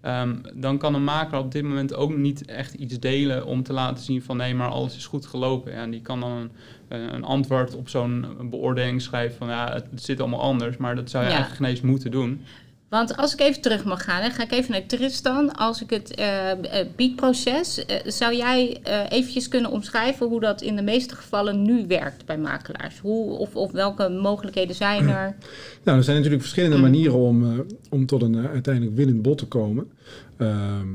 Ehm, 0.00 0.34
dan 0.54 0.78
kan 0.78 0.94
een 0.94 1.04
makelaar 1.04 1.40
op 1.40 1.52
dit 1.52 1.62
moment 1.62 1.94
ook 1.94 2.16
niet 2.16 2.44
echt 2.44 2.74
iets 2.74 2.98
delen 2.98 3.46
om 3.46 3.62
te 3.62 3.72
laten 3.72 4.04
zien 4.04 4.22
van 4.22 4.36
nee, 4.36 4.54
maar 4.54 4.68
alles 4.68 4.96
is 4.96 5.06
goed 5.06 5.26
gelopen. 5.26 5.72
Ja, 5.72 5.78
en 5.78 5.90
die 5.90 6.02
kan 6.02 6.20
dan 6.20 6.30
een, 6.30 6.50
eh, 6.88 7.02
een 7.12 7.24
antwoord 7.24 7.74
op 7.74 7.88
zo'n 7.88 8.26
beoordeling 8.50 9.02
schrijven 9.02 9.36
van 9.38 9.48
ja, 9.48 9.72
het 9.72 9.86
zit 9.94 10.20
allemaal 10.20 10.40
anders, 10.40 10.76
maar 10.76 10.96
dat 10.96 11.10
zou 11.10 11.24
je 11.24 11.30
Ja. 11.30 11.36
eigenlijk 11.36 11.64
geen 11.64 11.74
eens 11.74 11.84
moeten 11.90 12.10
doen. 12.10 12.40
Want 12.88 13.16
als 13.16 13.32
ik 13.32 13.40
even 13.40 13.60
terug 13.60 13.84
mag 13.84 14.04
gaan, 14.04 14.22
hè, 14.22 14.30
ga 14.30 14.42
ik 14.42 14.52
even 14.52 14.70
naar 14.72 14.86
Tristan. 14.86 15.54
Als 15.54 15.82
ik 15.82 15.90
het 15.90 16.14
eh, 16.14 16.50
biedproces, 16.96 17.84
eh, 17.84 17.96
zou 18.10 18.34
jij 18.36 18.80
eventjes 19.08 19.48
kunnen 19.48 19.70
omschrijven 19.70 20.26
hoe 20.28 20.40
dat 20.40 20.62
in 20.62 20.76
de 20.76 20.82
meeste 20.82 21.14
gevallen 21.16 21.62
nu 21.62 21.86
werkt 21.86 22.26
bij 22.26 22.38
makelaars? 22.38 22.98
Hoe, 22.98 23.30
of, 23.38 23.56
of 23.56 23.72
welke 23.72 24.08
mogelijkheden 24.08 24.74
zijn 24.74 25.08
er? 25.18 25.36
Nou, 25.84 25.98
er 25.98 26.04
zijn 26.04 26.16
natuurlijk 26.16 26.42
verschillende 26.42 26.76
Mm. 26.76 26.82
manieren 26.82 27.14
om, 27.18 27.64
om 27.90 28.06
tot 28.06 28.22
een 28.22 28.46
uiteindelijk 28.48 28.96
winnend 28.96 29.22
bod 29.22 29.38
te 29.38 29.46
komen. 29.46 29.90
Ehm, 30.36 30.86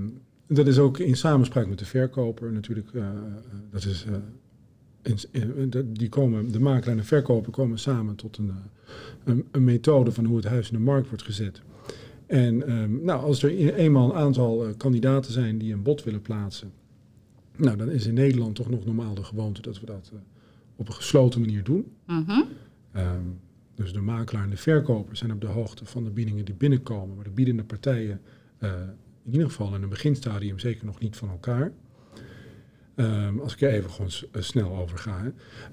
dat 0.48 0.68
is 0.68 0.78
ook 0.78 0.98
in 1.00 1.16
samenspraak 1.16 1.68
met 1.68 1.80
de 1.80 1.86
verkoper 1.86 2.52
natuurlijk. 2.52 2.88
dat 3.72 3.86
is, 3.86 4.06
in- 5.02 5.18
in- 5.32 5.70
dat- 5.70 5.96
die 5.96 6.10
komen, 6.10 6.52
de 6.52 6.60
makelaar 6.60 6.92
en 6.96 7.02
de 7.02 7.08
verkoper 7.08 7.52
komen 7.52 7.80
samen 7.80 8.16
tot 8.16 8.38
een, 8.38 8.52
een, 9.24 9.46
een 9.52 9.64
methode 9.64 10.12
van 10.12 10.26
hoe 10.26 10.36
het 10.36 10.46
huis 10.46 10.72
in 10.72 10.78
de 10.78 10.84
markt 10.84 11.08
wordt 11.10 11.24
gezet. 11.24 11.62
En 12.34 12.68
ehm, 12.68 13.04
nou, 13.04 13.24
als 13.24 13.44
er 13.44 13.74
eenmaal 13.76 14.10
een 14.10 14.16
aantal 14.16 14.66
eh, 14.66 14.74
kandidaten 14.78 15.32
zijn 15.32 15.58
die 15.58 15.74
een 15.74 15.84
bod 15.84 16.04
willen 16.04 16.22
plaatsen, 16.22 16.72
nou, 17.56 17.78
dan 17.78 17.90
is 17.90 18.06
in 18.06 18.14
Nederland 18.14 18.56
toch 18.56 18.70
nog 18.70 18.86
normaal 18.86 19.14
de 19.14 19.24
gewoonte 19.24 19.62
dat 19.62 19.80
we 19.80 19.86
dat 19.86 20.12
eh, 20.14 20.20
op 20.76 20.88
een 20.88 20.94
gesloten 20.94 21.40
manier 21.40 21.64
doen. 21.64 21.92
Mhm. 22.08 22.42
Ehm, 22.92 23.24
dus 23.76 23.94
de 23.94 24.02
makelaar 24.02 24.44
en 24.44 24.50
de 24.50 24.58
verkoper 24.58 25.16
zijn 25.16 25.32
op 25.32 25.42
de 25.42 25.48
hoogte 25.48 25.86
van 25.86 26.04
de 26.04 26.10
biedingen 26.10 26.46
die 26.46 26.56
binnenkomen, 26.56 27.16
maar 27.16 27.24
de 27.24 27.30
biedende 27.30 27.64
partijen 27.64 28.22
eh, 28.58 28.72
in 29.26 29.32
ieder 29.32 29.48
geval 29.48 29.76
in 29.76 29.84
een 29.84 29.90
beginstadium 29.90 30.60
zeker 30.60 30.86
nog 30.86 31.00
niet 31.00 31.16
van 31.16 31.30
elkaar. 31.30 31.72
Ehm, 32.96 33.40
als 33.40 33.54
ik 33.54 33.62
er 33.62 33.70
even 33.70 33.90
gewoon 33.90 34.12
snel 34.44 34.78
over 34.78 34.98
ga. 34.98 35.22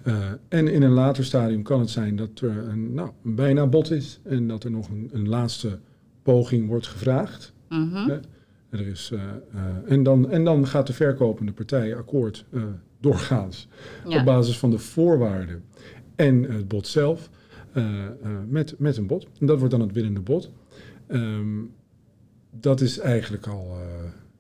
Hè. 0.03 0.37
En 0.49 0.69
in 0.69 0.83
een 0.83 0.93
later 0.93 1.25
stadium 1.25 1.63
kan 1.63 1.81
het 1.81 1.91
zijn 1.91 2.17
dat 2.17 2.41
er 2.41 2.69
een, 2.69 2.95
nou, 2.95 3.11
een 3.25 3.35
bijna 3.35 3.67
bod 3.67 3.91
is 3.91 4.21
en 4.23 4.49
dat 4.49 4.65
er 4.65 4.71
nog 4.71 4.89
een, 4.89 5.09
een 5.13 5.29
laatste 5.29 5.79
poging 6.31 6.69
wordt 6.69 6.87
gevraagd. 6.87 7.53
Mhm. 7.69 8.11
Er 8.71 8.87
is, 8.87 9.11
eh, 9.13 9.21
eh, 9.21 9.93
en, 9.93 10.03
dan, 10.03 10.31
en 10.31 10.45
dan 10.45 10.67
gaat 10.67 10.87
de 10.87 10.93
verkopende 10.93 11.53
partij 11.53 11.97
akkoord 11.97 12.45
eh, 12.53 12.63
doorgaans 13.01 13.69
Ja. 14.09 14.19
op 14.19 14.25
basis 14.25 14.59
van 14.59 14.71
de 14.71 14.79
voorwaarden 14.79 15.63
en 16.17 16.43
het 16.43 16.69
bod 16.69 16.87
zelf 16.87 17.31
met, 18.49 18.75
met 18.79 18.97
een 18.97 19.07
bod. 19.07 19.27
En 19.41 19.47
dat 19.47 19.59
wordt 19.59 19.73
dan 19.73 19.81
het 19.81 19.93
winnende 19.93 20.21
bod. 20.21 20.51
Ehm, 21.07 21.59
dat 22.51 22.81
is 22.81 22.99
eigenlijk 22.99 23.47
al 23.47 23.77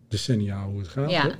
decennia 0.08 0.66
hoe 0.66 0.78
het 0.78 0.88
gaat. 0.88 1.10
Ja. 1.10 1.34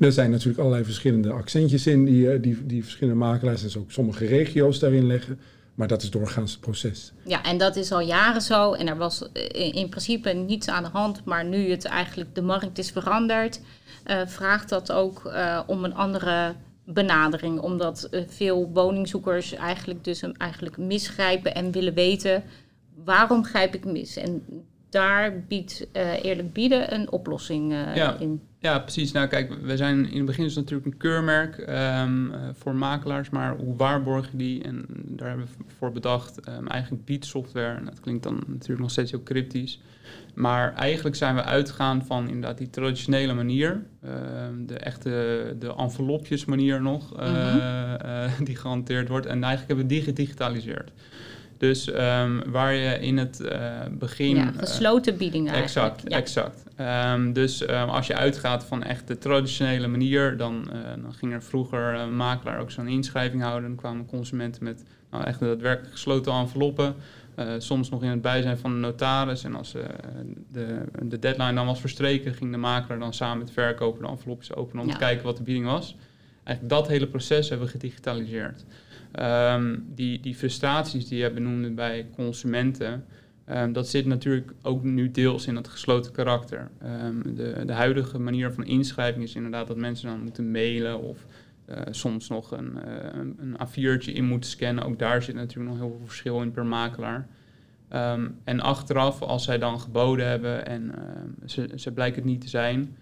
Er 0.00 0.12
zijn 0.12 0.30
natuurlijk 0.30 0.58
allerlei 0.58 0.84
verschillende 0.84 1.30
accentjes 1.30 1.86
in 1.86 2.04
die, 2.04 2.40
die, 2.40 2.66
die 2.66 2.82
verschillende 2.82 3.18
makelaars 3.18 3.74
en 3.74 3.80
ook 3.80 3.90
sommige 3.90 4.26
regio's 4.26 4.78
daarin 4.78 5.06
leggen. 5.06 5.38
Maar 5.78 5.88
dat 5.88 6.02
is 6.02 6.10
doorgaans 6.10 6.52
het 6.52 6.60
proces. 6.60 7.12
Ja, 7.24 7.44
en 7.44 7.58
dat 7.58 7.76
is 7.76 7.92
al 7.92 8.00
jaren 8.00 8.42
zo. 8.42 8.72
En 8.72 8.88
er 8.88 8.96
was 8.96 9.32
eh, 9.32 9.74
in 9.74 9.88
principe 9.88 10.30
niets 10.30 10.68
aan 10.68 10.82
de 10.82 10.88
hand. 10.88 11.24
Maar 11.24 11.44
nu 11.44 11.70
het 11.70 11.84
eigenlijk 11.84 12.34
de 12.34 12.42
markt 12.42 12.78
is 12.78 12.90
veranderd, 12.90 13.60
eh, 14.04 14.26
vraagt 14.26 14.68
dat 14.68 14.92
ook 14.92 15.24
eh, 15.24 15.60
om 15.66 15.84
een 15.84 15.94
andere 15.94 16.54
benadering. 16.84 17.60
Omdat 17.60 18.08
veel 18.26 18.70
woningzoekers 18.72 19.52
eigenlijk 19.52 20.04
dus 20.04 20.22
eigenlijk 20.36 20.76
misgrijpen 20.76 21.54
en 21.54 21.72
willen 21.72 21.94
weten 21.94 22.42
waarom 23.04 23.44
grijp 23.44 23.74
ik 23.74 23.84
mis. 23.84 24.16
En 24.16 24.44
daar 24.90 25.44
biedt 25.48 25.86
eh, 25.92 26.24
eerlijk 26.24 26.52
bieden 26.52 26.94
een 26.94 27.10
oplossing 27.10 27.72
eh, 27.72 27.96
Ja. 27.96 28.16
in. 28.18 28.40
Ja, 28.60 28.78
precies. 28.78 29.12
Nou 29.12 29.26
kijk, 29.28 29.52
we 29.62 29.76
zijn 29.76 30.10
in 30.10 30.16
het 30.16 30.26
begin 30.26 30.44
is 30.44 30.54
het 30.54 30.64
natuurlijk 30.64 30.92
een 30.92 30.98
keurmerk 30.98 31.58
ehm, 31.58 32.30
eh, 32.30 32.40
voor 32.52 32.74
makelaars, 32.74 33.30
maar 33.30 33.56
hoe 33.56 33.76
waarborg 33.76 34.30
je 34.30 34.36
die? 34.36 34.62
En 34.62 34.84
daar 35.06 35.28
hebben 35.28 35.46
we 35.46 35.64
voor 35.78 35.92
bedacht 35.92 36.40
ehm, 36.40 36.66
eigenlijk 36.66 37.04
biedsoftware. 37.04 37.76
En 37.76 37.84
dat 37.84 38.00
klinkt 38.00 38.22
dan 38.22 38.42
natuurlijk 38.46 38.80
nog 38.80 38.90
steeds 38.90 39.10
heel 39.10 39.22
cryptisch. 39.22 39.80
Maar 40.34 40.74
eigenlijk 40.74 41.16
zijn 41.16 41.34
we 41.34 41.42
uitgegaan 41.42 42.04
van 42.06 42.26
inderdaad 42.28 42.58
die 42.58 42.70
traditionele 42.70 43.34
manier. 43.34 43.82
ehm, 44.04 44.66
de 44.66 44.74
echte, 44.78 45.10
de 45.58 45.74
envelopjes 45.76 46.44
manier 46.44 46.82
nog, 46.82 47.16
Mhm. 47.16 48.44
die 48.44 48.56
gehanteerd 48.56 49.08
wordt. 49.08 49.26
En 49.26 49.42
eigenlijk 49.44 49.66
hebben 49.66 49.86
we 49.86 49.94
die 49.94 50.02
gedigitaliseerd. 50.02 50.90
Dus 51.58 51.90
ehm, 51.90 52.50
waar 52.50 52.72
je 52.74 52.98
in 53.00 53.16
het 53.18 53.40
eh, 53.40 53.60
begin... 53.90 54.36
Ja, 54.36 54.46
eh, 54.52 54.58
gesloten 54.58 55.16
biedingen 55.16 55.52
eigenlijk. 55.52 55.96
Exact, 55.96 56.10
Ja. 56.12 56.16
exact. 56.18 56.64
Ehm, 56.76 57.32
dus 57.32 57.64
ehm, 57.66 57.88
als 57.88 58.06
je 58.06 58.14
uitgaat 58.14 58.64
van 58.64 58.82
echt 58.82 59.08
de 59.08 59.18
traditionele 59.18 59.86
manier, 59.86 60.36
dan, 60.36 60.70
eh, 60.72 60.78
dan 61.02 61.14
ging 61.14 61.32
er 61.32 61.42
vroeger 61.42 61.94
een 61.94 62.16
makelaar 62.16 62.60
ook 62.60 62.70
zo'n 62.70 62.88
inschrijving 62.88 63.42
houden. 63.42 63.68
Dan 63.68 63.78
kwamen 63.78 64.06
consumenten 64.06 64.64
met 64.64 64.84
nou, 65.10 65.24
echt 65.24 65.40
daadwerkelijk 65.40 65.92
gesloten 65.92 66.32
enveloppen. 66.32 66.94
Soms 67.58 67.90
nog 67.90 68.02
in 68.02 68.08
het 68.10 68.22
bijzijn 68.22 68.58
van 68.58 68.70
de 68.72 68.78
notaris. 68.78 69.44
En 69.44 69.54
als 69.54 69.72
de, 70.52 70.80
de 71.02 71.18
deadline 71.18 71.54
dan 71.54 71.66
was 71.66 71.80
verstreken, 71.80 72.34
ging 72.34 72.50
de 72.52 72.56
makelaar 72.56 72.98
dan 72.98 73.14
samen 73.14 73.38
met 73.38 73.46
de 73.46 73.52
verkoper 73.52 74.02
de 74.02 74.08
envelopjes 74.08 74.54
openen 74.54 74.82
om 74.82 74.88
Ja. 74.88 74.94
te 74.94 74.98
kijken 75.00 75.24
wat 75.24 75.36
de 75.36 75.42
bieding 75.42 75.66
was. 75.66 75.96
eigenlijk 76.44 76.74
dat 76.78 76.88
hele 76.88 77.06
proces 77.06 77.48
hebben 77.48 77.66
we 77.66 77.72
gedigitaliseerd. 77.72 78.64
Ehm, 79.12 79.78
die, 79.94 80.20
die 80.20 80.34
frustraties 80.34 81.08
die 81.08 81.18
je 81.18 81.30
benoemde 81.30 81.70
bij 81.70 82.06
consumenten, 82.14 83.04
um, 83.50 83.72
dat 83.72 83.88
zit 83.88 84.06
natuurlijk 84.06 84.52
ook 84.62 84.82
nu 84.82 85.10
deels 85.10 85.46
in 85.46 85.56
het 85.56 85.68
gesloten 85.68 86.12
karakter. 86.12 86.70
Um, 87.04 87.34
de, 87.34 87.62
de 87.66 87.72
huidige 87.72 88.18
manier 88.18 88.52
van 88.52 88.64
inschrijving 88.64 89.24
is 89.24 89.34
inderdaad 89.34 89.66
dat 89.66 89.76
mensen 89.76 90.08
dan 90.08 90.22
moeten 90.22 90.50
mailen 90.50 91.00
of 91.00 91.26
uh, 91.70 91.76
soms 91.90 92.28
nog 92.28 92.50
een, 92.50 92.78
uh, 92.86 93.20
een 93.38 93.56
A4'tje 93.66 94.12
in 94.12 94.24
moeten 94.24 94.50
scannen. 94.50 94.84
Ook 94.84 94.98
daar 94.98 95.22
zit 95.22 95.34
natuurlijk 95.34 95.70
nog 95.70 95.78
heel 95.78 95.96
veel 95.96 96.06
verschil 96.06 96.42
in 96.42 96.50
per 96.50 96.66
makelaar. 96.66 97.28
En 98.44 98.60
achteraf, 98.60 99.22
als 99.22 99.44
zij 99.44 99.58
dan 99.58 99.80
geboden 99.80 100.28
hebben 100.28 100.66
en 100.66 100.94
ze, 101.46 101.68
ze 101.74 101.92
blijken 101.92 102.22
het 102.22 102.30
niet 102.30 102.40
te 102.40 102.48
zijn, 102.48 102.96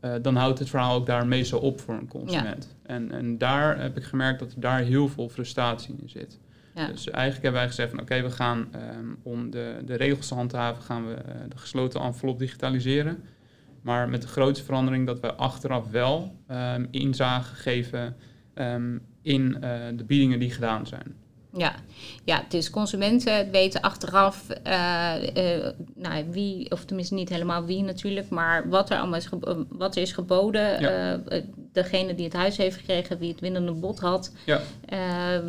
uh, 0.00 0.14
dan 0.22 0.36
houdt 0.36 0.58
het 0.58 0.68
verhaal 0.68 0.94
ook 0.94 1.06
daar 1.06 1.26
meestal 1.26 1.60
op 1.60 1.80
voor 1.80 1.94
een 1.94 2.08
consument. 2.08 2.76
Ja. 2.82 2.94
En, 2.94 3.12
en 3.12 3.38
daar 3.38 3.80
heb 3.80 3.96
ik 3.96 4.02
gemerkt 4.02 4.38
dat 4.38 4.52
er 4.52 4.60
daar 4.60 4.80
heel 4.80 5.08
veel 5.08 5.28
frustratie 5.28 5.96
in 6.00 6.08
zit. 6.08 6.38
Ja. 6.74 6.86
Dus 6.86 7.10
eigenlijk 7.10 7.42
hebben 7.42 7.60
wij 7.60 7.68
gezegd 7.68 7.90
van 7.90 8.00
oké, 8.00 8.12
okay, 8.12 8.24
we 8.28 8.34
gaan 8.34 8.68
um, 8.98 9.18
om 9.22 9.50
de, 9.50 9.82
de 9.84 9.94
regels 9.94 10.28
te 10.28 10.34
handhaven, 10.34 10.82
gaan 10.82 11.06
we 11.06 11.12
uh, 11.12 11.34
de 11.48 11.58
gesloten 11.58 12.00
envelop 12.00 12.38
digitaliseren. 12.38 13.22
Maar 13.82 14.08
met 14.08 14.22
de 14.22 14.28
grootste 14.28 14.64
verandering 14.64 15.06
dat 15.06 15.20
we 15.20 15.34
achteraf 15.34 15.90
wel 15.90 16.36
um, 16.50 16.88
inzage 16.90 17.54
geven 17.54 18.16
in 19.22 19.56
de 19.96 20.04
biedingen 20.06 20.38
die 20.38 20.50
gedaan 20.50 20.86
zijn. 20.86 21.14
Ja. 21.52 21.74
ja, 22.24 22.44
dus 22.48 22.70
consumenten 22.70 23.50
weten 23.50 23.80
achteraf 23.80 24.46
uh, 24.66 25.14
uh, 25.36 25.66
nou, 25.94 26.24
wie, 26.30 26.70
of 26.70 26.84
tenminste 26.84 27.14
niet 27.14 27.28
helemaal 27.28 27.64
wie 27.64 27.82
natuurlijk, 27.82 28.28
maar 28.28 28.68
wat 28.68 28.90
er 28.90 28.98
allemaal 28.98 29.18
is, 29.18 29.26
gebo 29.26 29.64
wat 29.68 29.96
er 29.96 30.02
is 30.02 30.12
geboden. 30.12 30.80
Ja. 30.80 31.20
Uh, 31.30 31.42
degene 31.72 32.14
die 32.14 32.24
het 32.24 32.34
huis 32.34 32.56
heeft 32.56 32.76
gekregen, 32.76 33.18
wie 33.18 33.30
het 33.30 33.40
winnende 33.40 33.72
bod 33.72 33.98
had, 33.98 34.32
ja. 34.46 34.60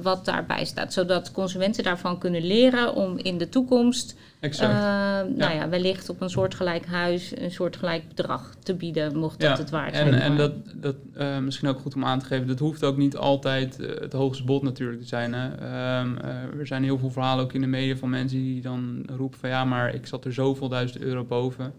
wat 0.01 0.25
daarbij 0.25 0.65
staat. 0.65 0.93
Zodat 0.93 1.31
consumenten 1.31 1.83
daarvan 1.83 2.19
kunnen 2.19 2.43
leren 2.43 2.93
om 2.95 3.17
in 3.17 3.37
de 3.37 3.49
toekomst 3.49 4.15
Exact. 4.39 4.73
Uh, 4.73 5.37
nou 5.37 5.53
ja, 5.53 5.69
wellicht 5.69 6.09
op 6.09 6.21
een 6.21 6.29
soortgelijk 6.29 6.85
huis 6.85 7.37
een 7.37 7.51
soortgelijk 7.51 8.07
bedrag 8.07 8.55
te 8.63 8.73
bieden, 8.73 9.17
mocht 9.17 9.39
dat 9.39 9.57
het 9.57 9.69
waard 9.69 9.95
zijn. 9.95 10.13
En, 10.13 10.21
en 10.21 10.37
dat, 10.37 10.51
dat 10.75 10.95
uh, 11.17 11.37
misschien 11.37 11.67
ook 11.67 11.79
goed 11.79 11.95
om 11.95 12.05
aan 12.05 12.19
te 12.19 12.25
geven, 12.25 12.47
dat 12.47 12.59
hoeft 12.59 12.83
ook 12.83 12.97
niet 12.97 13.17
altijd 13.17 13.79
uh, 13.79 13.87
het 13.99 14.13
hoogste 14.13 14.43
bod 14.43 14.63
natuurlijk 14.63 15.01
te 15.01 15.07
zijn. 15.07 15.33
Hè. 15.33 15.49
Ehm, 15.55 16.17
er 16.59 16.67
zijn 16.67 16.83
heel 16.83 16.97
veel 16.97 17.11
verhalen 17.11 17.43
ook 17.43 17.53
in 17.53 17.61
de 17.61 17.67
media 17.67 17.95
van 17.95 18.09
mensen 18.09 18.37
die 18.37 18.61
dan 18.61 19.05
roepen 19.17 19.39
van 19.39 19.49
ja, 19.49 19.65
maar 19.65 19.93
ik 19.93 20.07
zat 20.07 20.25
er 20.25 20.33
zoveel 20.33 20.69
duizend 20.69 21.03
euro 21.03 21.23
boven. 21.23 21.73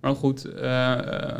Maar 0.00 0.14
goed, 0.14 0.44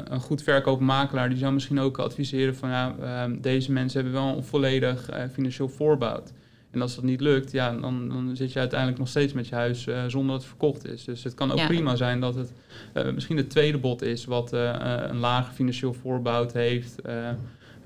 een 0.04 0.20
goed 0.20 0.42
verkoopmakelaar 0.42 1.28
die 1.28 1.38
zou 1.38 1.52
misschien 1.52 1.80
ook 1.80 1.98
adviseren 1.98 2.56
van 2.56 2.68
ja, 2.68 2.94
ehm, 3.02 3.40
deze 3.40 3.72
mensen 3.72 4.02
hebben 4.02 4.22
wel 4.22 4.36
een 4.36 4.44
volledig 4.44 5.08
financieel 5.32 5.68
voorbouwd. 5.68 6.32
En 6.76 6.82
als 6.82 6.94
dat 6.94 7.04
niet 7.04 7.20
lukt, 7.20 7.52
ja, 7.52 7.72
dan, 7.72 8.08
dan 8.08 8.36
zit 8.36 8.52
je 8.52 8.58
uiteindelijk 8.58 8.98
nog 8.98 9.08
steeds 9.08 9.32
met 9.32 9.48
je 9.48 9.54
huis 9.54 9.86
uh, 9.86 10.04
zonder 10.06 10.30
dat 10.30 10.40
het 10.40 10.48
verkocht 10.48 10.88
is. 10.88 11.04
Dus 11.04 11.24
het 11.24 11.34
kan 11.34 11.52
ook 11.52 11.58
ja. 11.58 11.66
prima 11.66 11.96
zijn 11.96 12.20
dat 12.20 12.34
het 12.34 12.52
uh, 12.94 13.12
misschien 13.12 13.36
het 13.36 13.50
tweede 13.50 13.78
bod 13.78 14.02
is 14.02 14.24
wat 14.24 14.52
uh, 14.52 14.74
een 15.08 15.18
lager 15.18 15.54
financieel 15.54 15.92
voorbouwd 15.92 16.52
heeft. 16.52 16.96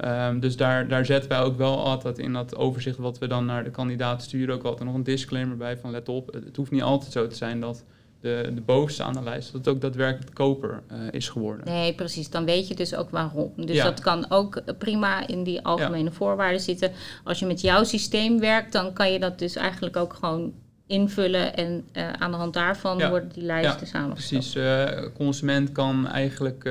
Um, 0.04 0.40
dus 0.40 0.56
daar, 0.56 0.88
daar 0.88 1.06
zetten 1.06 1.28
wij 1.28 1.40
ook 1.40 1.56
wel 1.56 1.84
altijd 1.84 2.18
in 2.18 2.32
dat 2.32 2.56
overzicht 2.56 2.96
wat 2.96 3.18
we 3.18 3.26
dan 3.26 3.44
naar 3.44 3.64
de 3.64 3.70
kandidaat 3.70 4.22
sturen 4.22 4.54
ook 4.54 4.62
altijd 4.62 4.84
nog 4.84 4.94
een 4.94 5.02
disclaimer 5.02 5.56
bij 5.56 5.76
van 5.76 5.90
let 5.90 6.08
op, 6.08 6.32
het 6.32 6.56
hoeft 6.56 6.70
niet 6.70 6.82
altijd 6.82 7.12
zo 7.12 7.26
te 7.26 7.36
zijn 7.36 7.60
dat 7.60 7.84
de, 8.20 8.50
de 8.54 8.60
bovenste 8.60 9.02
aan 9.02 9.12
de 9.12 9.22
lijst, 9.22 9.52
dat 9.52 9.64
het 9.64 9.74
ook 9.74 9.80
daadwerkelijk 9.80 10.34
koper 10.34 10.82
uh, 10.92 10.98
is 11.10 11.28
geworden. 11.28 11.66
Nee, 11.66 11.94
precies. 11.94 12.30
Dan 12.30 12.44
weet 12.44 12.68
je 12.68 12.74
dus 12.74 12.94
ook 12.94 13.10
waarom. 13.10 13.52
Dus 13.56 13.76
ja. 13.76 13.84
dat 13.84 14.00
kan 14.00 14.30
ook 14.30 14.62
prima 14.78 15.26
in 15.26 15.42
die 15.42 15.62
algemene 15.62 16.04
ja. 16.04 16.10
voorwaarden 16.10 16.60
zitten. 16.60 16.92
Als 17.24 17.38
je 17.38 17.46
met 17.46 17.60
jouw 17.60 17.84
systeem 17.84 18.40
werkt, 18.40 18.72
dan 18.72 18.92
kan 18.92 19.12
je 19.12 19.18
dat 19.18 19.38
dus 19.38 19.56
eigenlijk 19.56 19.96
ook 19.96 20.14
gewoon 20.14 20.52
invullen 20.86 21.56
en 21.56 21.84
uh, 21.92 22.12
aan 22.12 22.30
de 22.30 22.36
hand 22.36 22.54
daarvan 22.54 22.98
ja. 22.98 23.08
worden 23.08 23.28
die 23.28 23.42
lijsten 23.42 23.80
ja, 23.80 23.86
samengesteld. 23.86 24.40
Precies. 24.40 24.56
Uh, 24.56 25.12
consument 25.14 25.72
kan 25.72 26.06
eigenlijk 26.06 26.64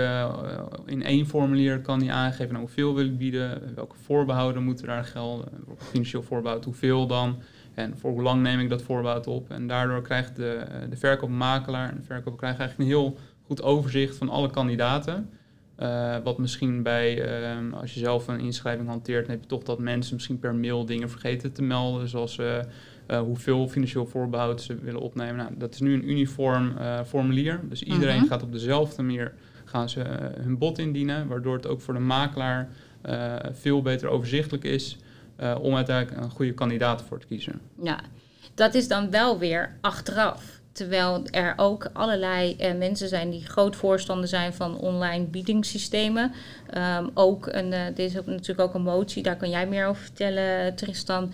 in 0.85 1.03
één 1.03 1.27
formulier 1.27 1.79
kan 1.79 1.99
die 1.99 2.11
aangeven 2.11 2.53
nou, 2.53 2.59
hoeveel 2.59 2.95
wil 2.95 3.05
ik 3.05 3.17
bieden, 3.17 3.75
welke 3.75 3.95
voorbehouden 4.05 4.63
moeten 4.63 4.87
daar 4.87 5.03
gelden, 5.03 5.45
financieel 5.77 6.23
voorbehoud, 6.23 6.65
hoeveel 6.65 7.07
dan. 7.07 7.41
En 7.79 7.97
voor 7.97 8.11
hoe 8.11 8.21
lang 8.21 8.41
neem 8.41 8.59
ik 8.59 8.69
dat 8.69 8.81
voorbouw 8.81 9.21
op? 9.21 9.51
En 9.51 9.67
daardoor 9.67 10.01
krijgt 10.01 10.35
de, 10.35 10.65
de 10.89 10.97
verkoopmakelaar 10.97 11.89
en 11.89 11.95
de 11.95 12.03
verkoper 12.03 12.37
krijgt 12.37 12.59
eigenlijk 12.59 12.89
een 12.89 12.95
heel 12.95 13.17
goed 13.45 13.61
overzicht 13.61 14.17
van 14.17 14.29
alle 14.29 14.49
kandidaten. 14.49 15.29
Uh, 15.79 16.15
wat 16.23 16.37
misschien 16.37 16.83
bij, 16.83 17.41
uh, 17.71 17.73
als 17.73 17.93
je 17.93 17.99
zelf 17.99 18.27
een 18.27 18.39
inschrijving 18.39 18.87
hanteert, 18.87 19.25
dan 19.25 19.31
heb 19.31 19.41
je 19.43 19.49
toch 19.49 19.63
dat 19.63 19.79
mensen 19.79 20.13
misschien 20.15 20.39
per 20.39 20.55
mail 20.55 20.85
dingen 20.85 21.09
vergeten 21.09 21.53
te 21.53 21.61
melden. 21.61 22.07
Zoals 22.07 22.37
uh, 22.37 22.59
hoeveel 23.19 23.67
financieel 23.67 24.05
voorbehoud 24.05 24.61
ze 24.61 24.75
willen 24.75 25.01
opnemen. 25.01 25.35
Nou, 25.35 25.51
dat 25.57 25.73
is 25.73 25.79
nu 25.79 25.93
een 25.93 26.09
uniform 26.09 26.73
formulier. 27.05 27.59
Dus 27.63 27.83
iedereen 27.83 28.19
-hmm. 28.19 28.27
gaat 28.27 28.43
op 28.43 28.51
dezelfde 28.51 29.01
manier 29.01 29.33
gaan 29.65 29.89
ze, 29.89 29.99
hun 30.41 30.57
bod 30.57 30.77
indienen. 30.77 31.27
Waardoor 31.27 31.55
het 31.55 31.67
ook 31.67 31.81
voor 31.81 31.93
de 31.93 31.99
makelaar 31.99 32.69
veel 33.51 33.81
beter 33.81 34.09
overzichtelijk 34.09 34.63
is. 34.63 34.97
Uh, 35.41 35.55
om 35.61 35.75
uiteindelijk 35.75 36.23
een 36.23 36.29
goede 36.29 36.53
kandidaat 36.53 37.01
voor 37.01 37.19
te 37.19 37.25
kiezen. 37.25 37.61
Ja, 37.81 37.99
dat 38.53 38.73
is 38.73 38.87
dan 38.87 39.09
wel 39.11 39.39
weer 39.39 39.77
achteraf. 39.81 40.57
Terwijl 40.71 41.23
er 41.31 41.53
ook 41.55 41.89
allerlei 41.93 42.55
uh, 42.59 42.77
mensen 42.77 43.07
zijn 43.07 43.29
die 43.29 43.45
groot 43.45 43.75
voorstander 43.75 44.27
zijn 44.27 44.53
van 44.53 44.77
online 44.77 45.25
biedingssystemen. 45.25 46.31
Um, 46.99 47.09
ook 47.13 47.47
een, 47.47 47.71
uh, 47.71 47.85
dit 47.85 47.99
is 47.99 48.17
ook 48.17 48.25
natuurlijk 48.25 48.59
ook 48.59 48.73
een 48.73 48.81
motie, 48.81 49.23
daar 49.23 49.37
kan 49.37 49.49
jij 49.49 49.67
meer 49.67 49.87
over 49.87 50.01
vertellen, 50.01 50.75
Tristan. 50.75 51.33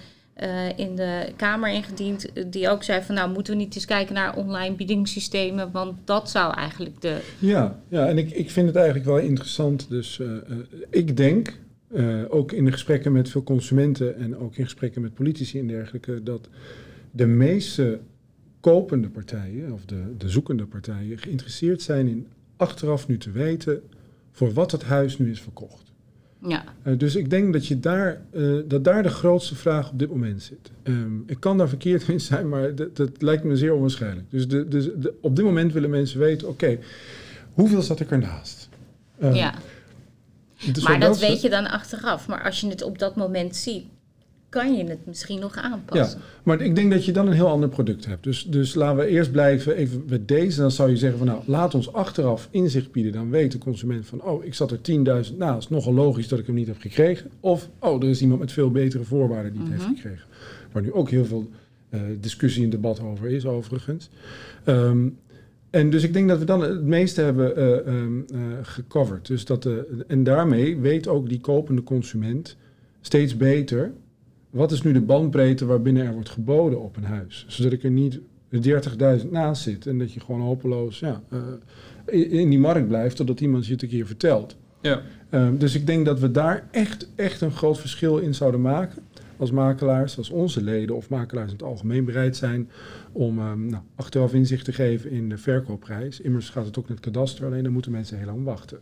in 0.75 0.95
de 0.95 1.33
Kamer 1.35 1.69
ingediend, 1.69 2.25
die 2.47 2.69
ook 2.69 2.83
zei 2.83 3.01
van 3.01 3.15
nou 3.15 3.31
moeten 3.31 3.53
we 3.53 3.59
niet 3.59 3.75
eens 3.75 3.85
kijken 3.85 4.13
naar 4.13 4.35
online 4.35 4.75
biedingssystemen, 4.75 5.71
want 5.71 5.97
dat 6.05 6.29
zou 6.29 6.53
eigenlijk 6.53 7.01
de. 7.01 7.17
Ja, 7.39 7.79
ja 7.87 8.07
en 8.07 8.17
ik, 8.17 8.31
ik 8.31 8.51
vind 8.51 8.67
het 8.67 8.75
eigenlijk 8.75 9.05
wel 9.05 9.17
interessant. 9.17 9.89
Dus 9.89 10.21
ik 10.89 11.17
denk, 11.17 11.57
uh, 11.93 12.23
ook 12.29 12.51
in 12.51 12.65
de 12.65 12.71
gesprekken 12.71 13.11
met 13.11 13.29
veel 13.29 13.43
consumenten 13.43 14.15
en 14.15 14.37
ook 14.37 14.55
in 14.55 14.63
gesprekken 14.63 15.01
met 15.01 15.13
politici 15.13 15.59
en 15.59 15.67
dergelijke, 15.67 16.23
dat 16.23 16.49
de 17.11 17.25
meeste 17.25 17.99
kopende 18.59 19.09
partijen 19.09 19.71
of 19.71 19.85
de, 19.85 20.03
de 20.17 20.29
zoekende 20.29 20.65
partijen 20.65 21.17
geïnteresseerd 21.17 21.81
zijn 21.81 22.07
in 22.07 22.27
achteraf 22.55 23.07
nu 23.07 23.17
te 23.17 23.31
weten 23.31 23.81
voor 24.31 24.53
wat 24.53 24.71
het 24.71 24.83
huis 24.83 25.17
nu 25.17 25.31
is 25.31 25.41
verkocht. 25.41 25.83
Ja. 26.47 26.63
Uh, 26.87 26.97
dus 26.97 27.15
ik 27.15 27.29
denk 27.29 27.53
dat, 27.53 27.67
je 27.67 27.79
daar, 27.79 28.21
uh, 28.31 28.61
dat 28.67 28.83
daar 28.83 29.03
de 29.03 29.09
grootste 29.09 29.55
vraag 29.55 29.91
op 29.91 29.99
dit 29.99 30.09
moment 30.09 30.41
zit. 30.41 30.71
Um, 30.83 31.23
ik 31.27 31.39
kan 31.39 31.57
daar 31.57 31.69
verkeerd 31.69 32.07
in 32.07 32.19
zijn, 32.21 32.49
maar 32.49 32.75
dat, 32.75 32.95
dat 32.95 33.21
lijkt 33.21 33.43
me 33.43 33.57
zeer 33.57 33.73
onwaarschijnlijk. 33.73 34.25
Dus 34.29 34.47
de, 34.47 34.67
de, 34.67 34.99
de, 34.99 35.13
op 35.21 35.35
dit 35.35 35.45
moment 35.45 35.73
willen 35.73 35.89
mensen 35.89 36.19
weten, 36.19 36.47
oké, 36.47 36.65
okay, 36.65 36.79
hoeveel 37.53 37.81
zat 37.81 37.99
ik 37.99 38.11
ernaast? 38.11 38.69
Um, 39.23 39.33
ja. 39.33 39.55
Maar 40.83 40.99
dat 40.99 41.19
weet 41.19 41.41
je 41.41 41.49
dan 41.49 41.67
achteraf. 41.67 42.27
Maar 42.27 42.43
als 42.43 42.61
je 42.61 42.67
het 42.67 42.81
op 42.81 42.99
dat 42.99 43.15
moment 43.15 43.55
ziet, 43.55 43.85
kan 44.55 44.75
je 44.75 44.83
het 44.83 45.05
misschien 45.05 45.39
nog 45.39 45.55
aanpassen. 45.55 46.19
Ja, 46.19 46.25
maar 46.43 46.61
ik 46.61 46.75
denk 46.75 46.91
dat 46.91 47.05
je 47.05 47.11
dan 47.11 47.27
een 47.27 47.33
heel 47.33 47.47
ander 47.47 47.69
product 47.69 48.05
hebt. 48.05 48.23
Dus, 48.23 48.43
dus 48.43 48.75
laten 48.75 48.97
we 48.97 49.07
eerst 49.07 49.31
blijven 49.31 49.75
even 49.75 50.03
met 50.07 50.27
deze. 50.27 50.61
Dan 50.61 50.71
zou 50.71 50.89
je 50.89 50.97
zeggen 50.97 51.17
van 51.17 51.27
nou, 51.27 51.41
laat 51.45 51.75
ons 51.75 51.93
achteraf 51.93 52.47
inzicht 52.51 52.91
bieden. 52.91 53.11
Dan 53.11 53.29
weet 53.29 53.51
de 53.51 53.57
consument 53.57 54.05
van 54.05 54.21
oh, 54.21 54.45
ik 54.45 54.53
zat 54.53 54.71
er 54.71 54.79
10.000 55.29 55.37
naast. 55.37 55.69
Nogal 55.69 55.93
logisch 55.93 56.27
dat 56.27 56.39
ik 56.39 56.45
hem 56.45 56.55
niet 56.55 56.67
heb 56.67 56.79
gekregen. 56.79 57.31
Of 57.39 57.69
oh, 57.79 58.03
er 58.03 58.09
is 58.09 58.21
iemand 58.21 58.39
met 58.39 58.51
veel 58.51 58.71
betere 58.71 59.03
voorwaarden 59.03 59.51
die 59.51 59.61
het 59.61 59.69
mm 59.69 59.77
-hmm. 59.77 59.85
heeft 59.85 60.01
gekregen. 60.01 60.27
Waar 60.71 60.81
nu 60.81 60.93
ook 60.93 61.09
heel 61.09 61.25
veel 61.25 61.49
uh, 61.89 62.01
discussie 62.19 62.63
en 62.63 62.69
debat 62.69 63.01
over 63.01 63.29
is 63.29 63.45
overigens. 63.45 64.09
Um, 64.65 65.17
en 65.75 65.89
dus 65.89 66.03
ik 66.03 66.13
denk 66.13 66.27
dat 66.27 66.39
we 66.39 66.45
dan 66.45 66.61
het 66.61 66.83
meeste 66.83 67.21
hebben 67.21 67.59
uh, 67.59 68.39
uh, 68.39 68.57
gecoverd. 68.61 69.27
Dus 69.27 69.45
dat, 69.45 69.69
en 70.07 70.23
daarmee 70.23 70.77
weet 70.77 71.07
ook 71.07 71.29
die 71.29 71.39
kopende 71.39 71.83
consument 71.83 72.57
steeds 73.01 73.37
beter... 73.37 73.91
wat 74.49 74.71
is 74.71 74.81
nu 74.81 74.91
de 74.91 75.01
bandbreedte 75.01 75.65
waarbinnen 75.65 76.05
er 76.05 76.13
wordt 76.13 76.29
geboden 76.29 76.81
op 76.81 76.97
een 76.97 77.03
huis. 77.03 77.45
Zodat 77.47 77.71
ik 77.71 77.83
er 77.83 77.91
niet 77.91 78.19
30.000 78.55 79.29
naast 79.29 79.61
zit 79.61 79.87
en 79.87 79.97
dat 79.97 80.13
je 80.13 80.19
gewoon 80.19 80.41
hopeloos 80.41 80.99
ja, 80.99 81.21
in, 82.05 82.29
in, 82.29 82.49
die 82.49 82.59
markt 82.59 82.87
blijft... 82.87 83.15
totdat 83.15 83.39
iemand 83.39 83.65
je 83.65 83.73
het 83.73 83.81
een 83.81 83.89
keer 83.89 84.05
vertelt. 84.05 84.55
Ja. 84.81 85.01
Ehm, 85.29 85.57
dus 85.57 85.75
ik 85.75 85.85
denk 85.85 86.05
dat 86.05 86.19
we 86.19 86.31
daar 86.31 86.67
echt, 86.71 87.09
echt 87.15 87.41
een 87.41 87.51
groot 87.51 87.79
verschil 87.79 88.17
in 88.17 88.35
zouden 88.35 88.61
maken 88.61 89.03
als 89.37 89.51
makelaars, 89.51 90.17
als 90.17 90.29
onze 90.29 90.63
leden 90.63 90.95
of 90.95 91.09
makelaars 91.09 91.51
in 91.51 91.57
het 91.57 91.65
algemeen 91.65 92.05
bereid 92.05 92.35
zijn 92.35 92.69
om 93.11 93.39
um, 93.39 93.65
nou, 93.65 93.83
achteraf 93.95 94.33
inzicht 94.33 94.65
te 94.65 94.73
geven 94.73 95.11
in 95.11 95.29
de 95.29 95.37
verkoopprijs. 95.37 96.21
Immers 96.21 96.49
gaat 96.49 96.65
het 96.65 96.77
ook 96.79 96.87
met 96.87 96.97
het 96.97 97.05
kadaster, 97.05 97.45
alleen 97.45 97.63
dan 97.63 97.73
moeten 97.73 97.91
mensen 97.91 98.17
heel 98.17 98.25
lang 98.25 98.43
wachten. 98.43 98.79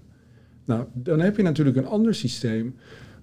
Nou, 0.65 0.85
dan 0.93 1.19
heb 1.19 1.37
je 1.37 1.43
natuurlijk 1.43 1.77
een 1.77 1.85
ander 1.85 2.15
systeem. 2.15 2.75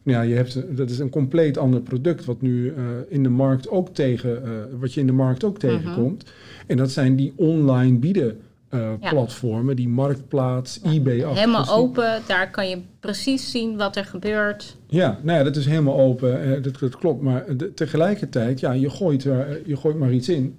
Ja, 0.03 0.23
je 0.23 0.35
hebt, 0.35 0.77
dat 0.77 0.91
is 0.91 0.99
een 0.99 1.11
compleet 1.11 1.59
ander 1.59 1.81
product 1.81 2.25
wat 2.25 2.41
nu 2.41 2.65
uh, 2.65 2.75
in 3.09 3.23
de 3.23 3.29
markt 3.29 3.69
ook 3.69 3.89
tegen, 3.95 4.43
uh, 4.45 4.51
wat 4.81 4.95
je 4.95 5.01
in 5.01 5.07
de 5.07 5.13
markt 5.13 5.45
ook 5.45 5.59
tegenkomt. 5.59 6.33
En 6.67 6.77
dat 6.77 6.91
zijn 6.91 7.17
die 7.17 7.33
online 7.37 7.99
bieden 7.99 8.41
eh, 8.71 8.93
Ja. 9.01 9.11
platformen, 9.11 9.77
die 9.77 9.89
marktplaats, 9.89 10.81
eBay. 10.83 11.27
Helemaal 11.35 11.69
open, 11.69 12.23
daar 12.27 12.51
kan 12.51 12.69
je 12.69 12.79
precies 13.01 13.51
zien 13.51 13.77
wat 13.77 13.97
er 13.97 14.05
gebeurt. 14.05 14.77
Ja, 14.87 15.19
nou 15.23 15.39
ja, 15.39 15.45
dat 15.45 15.57
is 15.57 15.67
helemaal 15.67 15.99
open. 15.99 16.43
eh, 16.57 16.63
dat, 16.63 16.79
dat 16.79 16.97
klopt. 16.97 17.23
Maar 17.23 17.57
de- 17.57 17.75
tegelijkertijd, 17.75 18.61
ja, 18.61 18.73
je 18.73 18.91
gooit, 18.91 19.25
er, 19.25 19.61
je 19.69 19.77
gooit 19.77 19.99
maar 19.99 20.13
iets 20.13 20.29
in. 20.29 20.57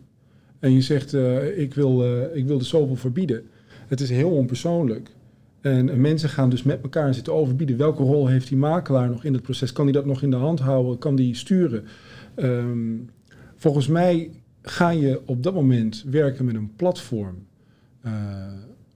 En 0.59 0.71
je 0.73 0.81
zegt, 0.81 1.13
eh, 1.13 1.59
ik, 1.59 1.73
wil, 1.73 2.03
eh, 2.03 2.35
ik 2.37 2.45
wil 2.47 2.57
de 2.57 2.63
zoveel 2.63 2.95
verbieden. 2.95 3.43
Het 3.87 3.99
is 4.01 4.09
heel 4.09 4.29
onpersoonlijk. 4.31 5.09
En 5.61 5.89
eh, 5.89 5.95
mensen 5.95 6.29
gaan 6.29 6.49
dus 6.49 6.63
met 6.63 6.81
elkaar 6.83 7.13
zitten 7.13 7.33
overbieden. 7.33 7.77
Welke 7.77 8.03
rol 8.03 8.27
heeft 8.27 8.47
die 8.47 8.57
makelaar 8.57 9.09
nog 9.09 9.23
in 9.23 9.33
het 9.33 9.41
proces? 9.41 9.71
Kan 9.73 9.85
die 9.85 9.93
dat 9.93 10.05
nog 10.05 10.21
in 10.21 10.29
de 10.29 10.35
hand 10.35 10.59
houden? 10.59 10.97
Kan 10.97 11.15
die 11.15 11.35
sturen? 11.35 11.83
Ehm, 12.35 12.95
volgens 13.55 13.87
mij 13.87 14.29
ga 14.61 14.89
je 14.89 15.21
op 15.25 15.43
dat 15.43 15.53
moment 15.53 16.03
werken 16.09 16.45
met 16.45 16.55
een 16.55 16.71
platform. 16.75 17.35
Eh, 18.01 18.11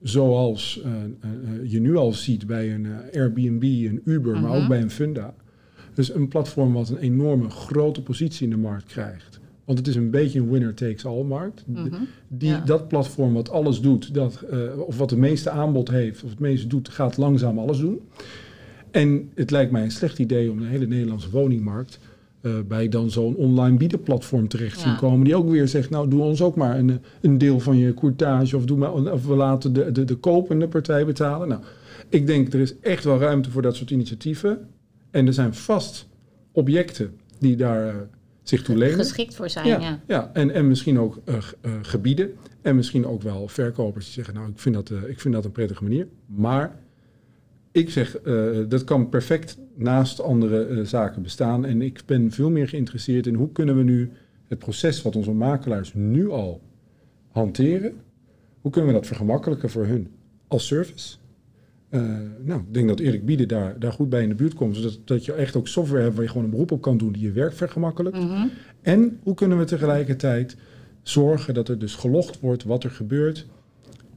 zoals 0.02 0.80
eh, 0.84 0.92
eh, 0.92 1.70
je 1.70 1.80
nu 1.80 1.96
al 1.96 2.12
ziet 2.12 2.46
bij 2.46 2.74
een 2.74 2.86
Airbnb, 3.14 3.62
een 3.62 4.00
Uber, 4.04 4.32
maar 4.32 4.50
Mhm. 4.50 4.62
ook 4.62 4.68
bij 4.68 4.80
een 4.82 4.90
Funda. 4.90 5.34
Dus 5.94 6.14
een 6.14 6.28
platform 6.28 6.72
wat 6.72 6.88
een 6.88 6.98
enorme 6.98 7.50
grote 7.50 8.02
positie 8.02 8.44
in 8.44 8.50
de 8.50 8.56
markt 8.56 8.84
krijgt. 8.86 9.40
Want 9.64 9.78
het 9.78 9.88
is 9.88 9.94
een 9.96 10.10
beetje 10.10 10.40
een 10.40 10.50
winner-takes-all 10.50 11.22
markt. 11.24 11.64
De- 11.66 11.80
Mhm. 11.80 11.94
die, 12.28 12.48
Ja. 12.48 12.60
Dat 12.60 12.88
platform 12.88 13.32
wat 13.32 13.50
alles 13.50 13.80
doet, 13.80 14.14
dat, 14.14 14.44
of 14.76 14.98
wat 14.98 15.10
het 15.10 15.18
meeste 15.18 15.50
aanbod 15.50 15.90
heeft, 15.90 16.22
of 16.24 16.30
het 16.30 16.38
meeste 16.38 16.66
doet, 16.66 16.88
gaat 16.88 17.16
langzaam 17.16 17.58
alles 17.58 17.78
doen. 17.78 18.00
En 18.90 19.30
het 19.34 19.50
lijkt 19.50 19.72
mij 19.72 19.82
een 19.82 19.90
slecht 19.90 20.18
idee 20.18 20.50
om 20.50 20.58
de 20.60 20.66
hele 20.66 20.86
Nederlandse 20.86 21.30
woningmarkt 21.30 21.98
bij 22.68 22.88
dan 22.88 23.10
zo'n 23.10 23.34
online 23.36 23.76
biedenplatform 23.76 24.48
terecht 24.48 24.74
te 24.74 24.80
zien 24.80 24.90
Ja. 24.92 24.98
komen. 24.98 25.24
Die 25.24 25.36
ook 25.36 25.50
weer 25.50 25.68
zegt, 25.68 25.90
nou 25.90 26.08
doe 26.08 26.20
ons 26.22 26.42
ook 26.42 26.56
maar 26.56 26.78
een, 26.78 27.00
een 27.20 27.38
deel 27.38 27.60
van 27.60 27.76
je 27.76 27.94
courtage 27.94 28.56
of, 28.56 28.64
doe 28.64 28.76
maar, 28.78 28.92
of 28.92 29.26
we 29.26 29.34
laten 29.34 29.72
de, 29.72 29.92
de, 29.92 30.04
de 30.04 30.14
kopende 30.16 30.68
partij 30.68 31.04
betalen. 31.06 31.48
Nou, 31.48 31.60
ik 32.08 32.26
denk 32.26 32.52
er 32.52 32.60
is 32.60 32.78
echt 32.80 33.04
wel 33.04 33.18
ruimte 33.18 33.50
voor 33.50 33.62
dat 33.62 33.76
soort 33.76 33.90
initiatieven. 33.90 34.58
En 35.10 35.26
er 35.26 35.32
zijn 35.32 35.54
vast 35.54 36.08
objecten 36.52 37.14
die 37.38 37.56
daar 37.56 37.88
eh, 37.88 37.94
zich 38.42 38.62
toe 38.62 38.76
lenen. 38.76 38.96
Geschikt 38.96 39.34
voor 39.34 39.48
zijn, 39.50 39.66
Ja, 39.66 39.80
ja. 39.80 40.00
ja. 40.06 40.30
En, 40.32 40.50
en 40.50 40.68
misschien 40.68 40.98
ook 40.98 41.18
eh, 41.24 41.36
eh, 41.60 41.70
gebieden. 41.82 42.30
En 42.62 42.76
misschien 42.76 43.06
ook 43.06 43.22
wel 43.22 43.48
verkopers 43.48 44.04
die 44.04 44.14
zeggen, 44.14 44.34
nou, 44.34 44.48
ik 44.48 44.58
vind 44.58 44.74
dat, 44.74 44.90
eh, 44.90 45.08
ik 45.08 45.20
vind 45.20 45.34
dat 45.34 45.44
een 45.44 45.52
prettige 45.52 45.82
manier. 45.82 46.06
Maar 46.26 46.76
ik 47.76 47.90
zeg, 47.90 48.18
eh, 48.18 48.48
dat 48.68 48.84
kan 48.84 49.08
perfect 49.08 49.58
naast 49.74 50.20
andere 50.20 50.64
eh, 50.64 50.80
zaken 50.80 51.22
bestaan. 51.22 51.64
En 51.64 51.82
ik 51.82 52.02
ben 52.06 52.30
veel 52.30 52.50
meer 52.50 52.68
geïnteresseerd 52.68 53.26
in 53.26 53.34
hoe 53.34 53.52
kunnen 53.52 53.76
we 53.76 53.82
nu 53.82 54.10
het 54.48 54.58
proces 54.58 55.02
wat 55.02 55.16
onze 55.16 55.32
makelaars 55.32 55.94
nu 55.94 56.30
al 56.30 56.60
hanteren, 57.28 57.92
hoe 58.60 58.70
kunnen 58.70 58.90
we 58.92 58.96
dat 58.96 59.06
vergemakkelijken 59.06 59.70
voor 59.70 59.86
hun 59.86 60.08
als 60.48 60.66
service? 60.66 61.16
Eh, 61.88 62.00
nou, 62.44 62.60
ik 62.60 62.74
denk 62.74 62.88
dat 62.88 63.00
Erik 63.00 63.24
Bieden 63.24 63.48
daar, 63.48 63.78
daar 63.78 63.92
goed 63.92 64.08
bij 64.08 64.22
in 64.22 64.28
de 64.28 64.34
buurt 64.34 64.54
komt. 64.54 64.76
Zodat 64.76 64.98
dat 65.04 65.24
je 65.24 65.32
echt 65.32 65.56
ook 65.56 65.68
software 65.68 66.02
hebt 66.02 66.14
waar 66.14 66.24
je 66.24 66.30
gewoon 66.30 66.44
een 66.44 66.50
beroep 66.50 66.70
op 66.70 66.82
kan 66.82 66.98
doen 66.98 67.12
die 67.12 67.22
je 67.22 67.32
werk 67.32 67.52
vergemakkelijkt. 67.52 68.18
Mhm. 68.18 68.46
En 68.82 69.18
hoe 69.22 69.34
kunnen 69.34 69.58
we 69.58 69.64
tegelijkertijd 69.64 70.56
zorgen 71.02 71.54
dat 71.54 71.68
er 71.68 71.78
dus 71.78 71.94
gelogd 71.94 72.40
wordt 72.40 72.64
wat 72.64 72.84
er 72.84 72.90
gebeurt. 72.90 73.46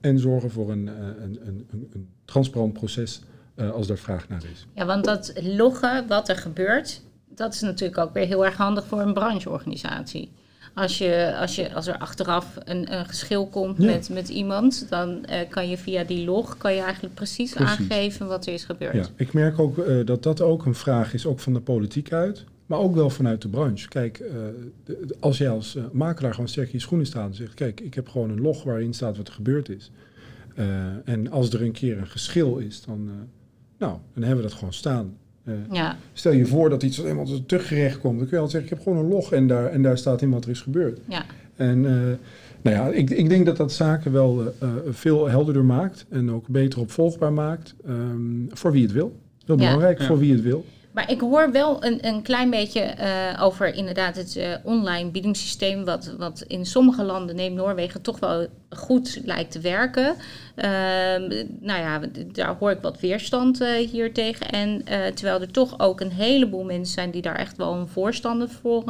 En 0.01 0.19
zorgen 0.19 0.51
voor 0.51 0.71
een, 0.71 0.87
een, 0.87 1.39
een, 1.45 1.65
een, 1.71 1.87
een 1.93 2.07
transparant 2.25 2.73
proces 2.73 3.21
eh, 3.59 3.71
als 3.71 3.87
daar 3.87 3.97
vraag 3.97 4.29
naar 4.29 4.41
is. 4.51 4.67
Ja, 4.75 4.85
want 4.85 5.03
dat 5.05 5.33
loggen 5.43 6.07
wat 6.07 6.29
er 6.29 6.35
gebeurt, 6.37 7.01
dat 7.35 7.53
is 7.53 7.61
natuurlijk 7.61 7.99
ook 7.99 8.13
weer 8.13 8.25
heel 8.25 8.45
erg 8.45 8.55
handig 8.57 8.85
voor 8.85 8.99
een 9.01 9.13
brancheorganisatie. 9.13 10.31
Als, 10.73 10.97
je, 10.97 11.35
als, 11.39 11.55
je, 11.55 11.73
als 11.73 11.87
er 11.87 11.97
achteraf 11.97 12.55
een, 12.63 12.93
een 12.93 13.05
geschil 13.05 13.47
komt 13.47 13.77
Ja. 13.77 13.85
met, 13.85 14.09
met 14.09 14.29
iemand, 14.29 14.85
dan 14.89 15.25
eh, 15.25 15.49
kan 15.49 15.69
je 15.69 15.77
via 15.77 16.03
die 16.03 16.25
log 16.25 16.57
kan 16.57 16.73
je 16.75 16.81
eigenlijk 16.81 17.13
precies, 17.13 17.53
Precies. 17.53 17.79
aangeven 17.79 18.27
wat 18.27 18.45
er 18.45 18.53
is 18.53 18.63
gebeurd. 18.63 18.93
Ja, 18.95 19.05
ik 19.15 19.33
merk 19.33 19.59
ook 19.59 19.77
eh, 19.77 20.05
dat 20.05 20.23
dat 20.23 20.41
ook 20.41 20.65
een 20.65 20.75
vraag 20.75 21.13
is, 21.13 21.25
ook 21.25 21.39
van 21.39 21.53
de 21.53 21.61
politiek 21.61 22.11
uit. 22.13 22.45
Maar 22.65 22.79
ook 22.79 22.95
wel 22.95 23.09
vanuit 23.09 23.41
de 23.41 23.47
branche. 23.47 23.87
Kijk, 23.87 24.17
de- 24.85 25.15
als 25.19 25.37
jij 25.37 25.49
als 25.49 25.77
makelaar 25.91 26.33
gewoon 26.33 26.49
sterk 26.49 26.67
in 26.67 26.73
je 26.73 26.79
schoenen 26.79 27.07
staat 27.07 27.29
en 27.29 27.35
zegt... 27.35 27.53
kijk, 27.53 27.79
ik 27.79 27.93
heb 27.93 28.09
gewoon 28.09 28.29
een 28.29 28.41
log 28.41 28.63
waarin 28.63 28.93
staat 28.93 29.17
wat 29.17 29.27
er 29.27 29.33
gebeurd 29.33 29.69
is. 29.69 29.91
En 31.05 31.31
als 31.31 31.49
er 31.53 31.61
een 31.61 31.71
keer 31.71 31.97
een 31.97 32.07
geschil 32.07 32.57
is, 32.57 32.81
dan, 32.81 33.09
nou, 33.79 33.97
dan 34.13 34.23
hebben 34.23 34.43
we 34.43 34.49
dat 34.49 34.57
gewoon 34.57 34.73
staan. 34.73 35.13
Eh, 35.43 35.53
Ja, 35.71 35.97
Stel 36.13 36.31
je 36.31 36.45
voor 36.45 36.69
dat 36.69 36.83
iets 36.83 36.97
helemaal 36.97 37.27
te 37.45 37.59
gerecht 37.59 37.99
komt. 37.99 38.17
Dan 38.19 38.27
kun 38.27 38.37
je 38.37 38.43
altijd 38.43 38.51
zeggen, 38.51 38.69
ik 38.71 38.77
heb 38.77 38.81
gewoon 38.83 39.05
een 39.05 39.11
log 39.11 39.31
en 39.33 39.47
daar, 39.47 39.65
en 39.65 39.81
daar 39.81 39.97
staat 39.97 40.21
in 40.21 40.29
wat 40.29 40.43
er 40.43 40.49
is 40.49 40.61
gebeurd. 40.61 40.99
ja. 41.07 41.25
En 41.55 41.85
eh, 41.85 41.91
nou 42.61 42.75
ja, 42.75 42.87
ik, 42.87 43.09
ik 43.09 43.29
denk 43.29 43.45
dat 43.45 43.57
dat 43.57 43.71
zaken 43.71 44.11
wel 44.11 44.53
eh, 44.59 44.69
veel 44.89 45.27
helderder 45.29 45.65
maakt. 45.65 46.05
En 46.09 46.31
ook 46.31 46.47
beter 46.47 46.79
opvolgbaar 46.79 47.33
maakt. 47.33 47.75
ehm, 47.85 48.21
voor 48.49 48.71
wie 48.71 48.81
het 48.83 48.91
wil. 48.91 49.15
Heel 49.45 49.57
Ja. 49.59 49.63
belangrijk, 49.65 49.99
Ja. 49.99 50.05
voor 50.05 50.17
wie 50.19 50.31
het 50.31 50.41
wil. 50.41 50.65
Maar 50.99 51.11
ik 51.11 51.19
hoor 51.19 51.51
wel 51.51 51.83
een, 51.83 52.07
een 52.07 52.21
klein 52.21 52.49
beetje 52.49 52.79
eh, 52.79 53.43
over 53.43 53.73
inderdaad 53.73 54.15
het 54.15 54.35
eh, 54.35 54.53
online 54.63 55.09
biedingssysteem, 55.09 55.85
wat, 55.85 56.15
wat 56.17 56.43
in 56.47 56.65
sommige 56.65 57.03
landen, 57.03 57.35
neem 57.35 57.53
Noorwegen, 57.53 58.01
toch 58.01 58.19
wel 58.19 58.47
goed 58.69 59.19
lijkt 59.25 59.51
te 59.51 59.59
werken. 59.59 60.15
Ehm, 60.55 61.45
nou 61.59 61.79
ja, 61.79 62.01
daar 62.31 62.55
hoor 62.55 62.71
ik 62.71 62.81
wat 62.81 62.99
weerstand 62.99 63.61
eh, 63.61 63.89
hier 63.89 64.13
tegen. 64.13 64.49
En 64.49 64.83
terwijl 65.13 65.41
er 65.41 65.51
toch 65.51 65.79
ook 65.79 65.99
een 65.99 66.11
heleboel 66.11 66.63
mensen 66.63 66.93
zijn 66.93 67.11
die 67.11 67.21
daar 67.21 67.35
echt 67.35 67.57
wel 67.57 67.73
een 67.73 67.87
voorstander 67.87 68.49
voor, 68.49 68.83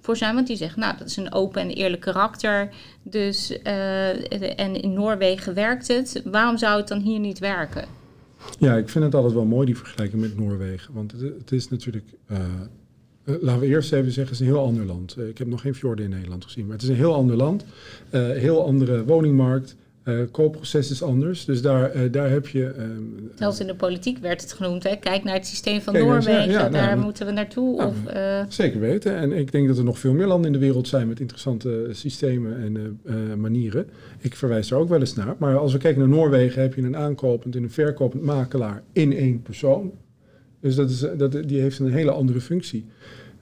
voor 0.00 0.16
zijn. 0.16 0.34
Want 0.34 0.46
die 0.46 0.56
zeggen, 0.56 0.80
nou, 0.80 0.96
dat 0.98 1.06
is 1.06 1.16
een 1.16 1.32
open 1.32 1.62
en 1.62 1.70
eerlijk 1.70 2.02
karakter. 2.02 2.68
Dus, 3.02 3.62
en 3.62 4.82
in 4.82 4.92
Noorwegen 4.92 5.54
werkt 5.54 5.88
het. 5.88 6.22
Waarom 6.24 6.58
zou 6.58 6.78
het 6.78 6.88
dan 6.88 7.00
hier 7.00 7.18
niet 7.18 7.38
werken? 7.38 7.97
Ja, 8.58 8.76
ik 8.76 8.88
vind 8.88 9.04
het 9.04 9.14
altijd 9.14 9.34
wel 9.34 9.44
mooi, 9.44 9.66
die 9.66 9.76
vergelijking 9.76 10.20
met 10.22 10.38
Noorwegen. 10.38 10.94
Want 10.94 11.12
het, 11.12 11.52
is 11.52 11.68
natuurlijk... 11.68 12.04
eh, 12.26 12.38
eh, 13.24 13.34
laten 13.40 13.60
we 13.60 13.66
eerst 13.66 13.92
even 13.92 14.12
zeggen, 14.12 14.32
het 14.34 14.42
is 14.42 14.48
een 14.48 14.54
heel 14.54 14.64
ander 14.64 14.84
land. 14.84 15.14
Eh, 15.18 15.28
ik 15.28 15.38
heb 15.38 15.46
nog 15.46 15.60
geen 15.60 15.74
fjorden 15.74 16.04
in 16.04 16.10
Nederland 16.10 16.44
gezien. 16.44 16.64
Maar 16.64 16.74
het 16.74 16.82
is 16.82 16.88
een 16.88 16.94
heel 16.94 17.14
ander 17.14 17.36
land. 17.36 17.64
eh, 18.10 18.20
heel 18.30 18.66
andere 18.66 19.04
woningmarkt. 19.04 19.76
Eh 20.08 20.20
koopproces 20.30 20.90
is 20.90 21.02
anders. 21.02 21.44
Dus 21.44 21.62
daar, 21.62 21.90
eh, 21.90 22.12
daar 22.12 22.30
heb 22.30 22.46
je... 22.48 22.64
ehm, 22.66 23.02
Zelfs 23.34 23.60
in 23.60 23.66
de 23.66 23.74
politiek 23.74 24.18
werd 24.18 24.40
het 24.40 24.52
genoemd. 24.52 24.82
Hè? 24.82 24.96
Kijk 24.96 25.24
naar 25.24 25.34
het 25.34 25.46
systeem 25.46 25.80
van 25.80 25.94
ja, 25.94 26.00
Noorwegen, 26.00 26.50
ja, 26.50 26.58
nou, 26.58 26.72
daar 26.72 26.98
moeten 26.98 27.26
we 27.26 27.32
naartoe. 27.32 27.76
Nou, 27.76 27.88
of, 27.88 28.06
eh, 28.06 28.42
Zeker 28.48 28.80
weten. 28.80 29.16
En 29.16 29.32
ik 29.32 29.52
denk 29.52 29.68
dat 29.68 29.78
er 29.78 29.84
nog 29.84 29.98
veel 29.98 30.12
meer 30.12 30.26
landen 30.26 30.46
in 30.46 30.58
de 30.58 30.64
wereld 30.66 30.88
zijn 30.88 31.08
met 31.08 31.20
interessante 31.20 31.84
eh, 31.88 31.94
systemen 31.94 32.56
en 32.58 32.76
eh, 32.76 33.14
eh, 33.32 33.36
manieren. 33.38 33.86
Ik 34.18 34.36
verwijs 34.36 34.68
daar 34.68 34.78
ook 34.78 34.88
wel 34.88 35.00
eens 35.00 35.14
naar. 35.14 35.34
Maar 35.38 35.56
als 35.58 35.72
we 35.72 35.78
kijken 35.78 36.00
naar 36.00 36.08
Noorwegen, 36.08 36.62
heb 36.62 36.74
je 36.74 36.82
een 36.82 36.96
aankopend 36.96 37.56
en 37.56 37.62
een 37.62 37.70
verkopend 37.70 38.22
makelaar 38.22 38.82
in 38.92 39.12
één 39.16 39.42
persoon. 39.42 39.92
Dus 40.60 40.74
dat 40.74 40.90
is, 40.90 41.02
eh, 41.02 41.10
dat, 41.18 41.32
die 41.46 41.60
heeft 41.60 41.78
een 41.78 41.92
hele 41.92 42.10
andere 42.10 42.40
functie. 42.40 42.86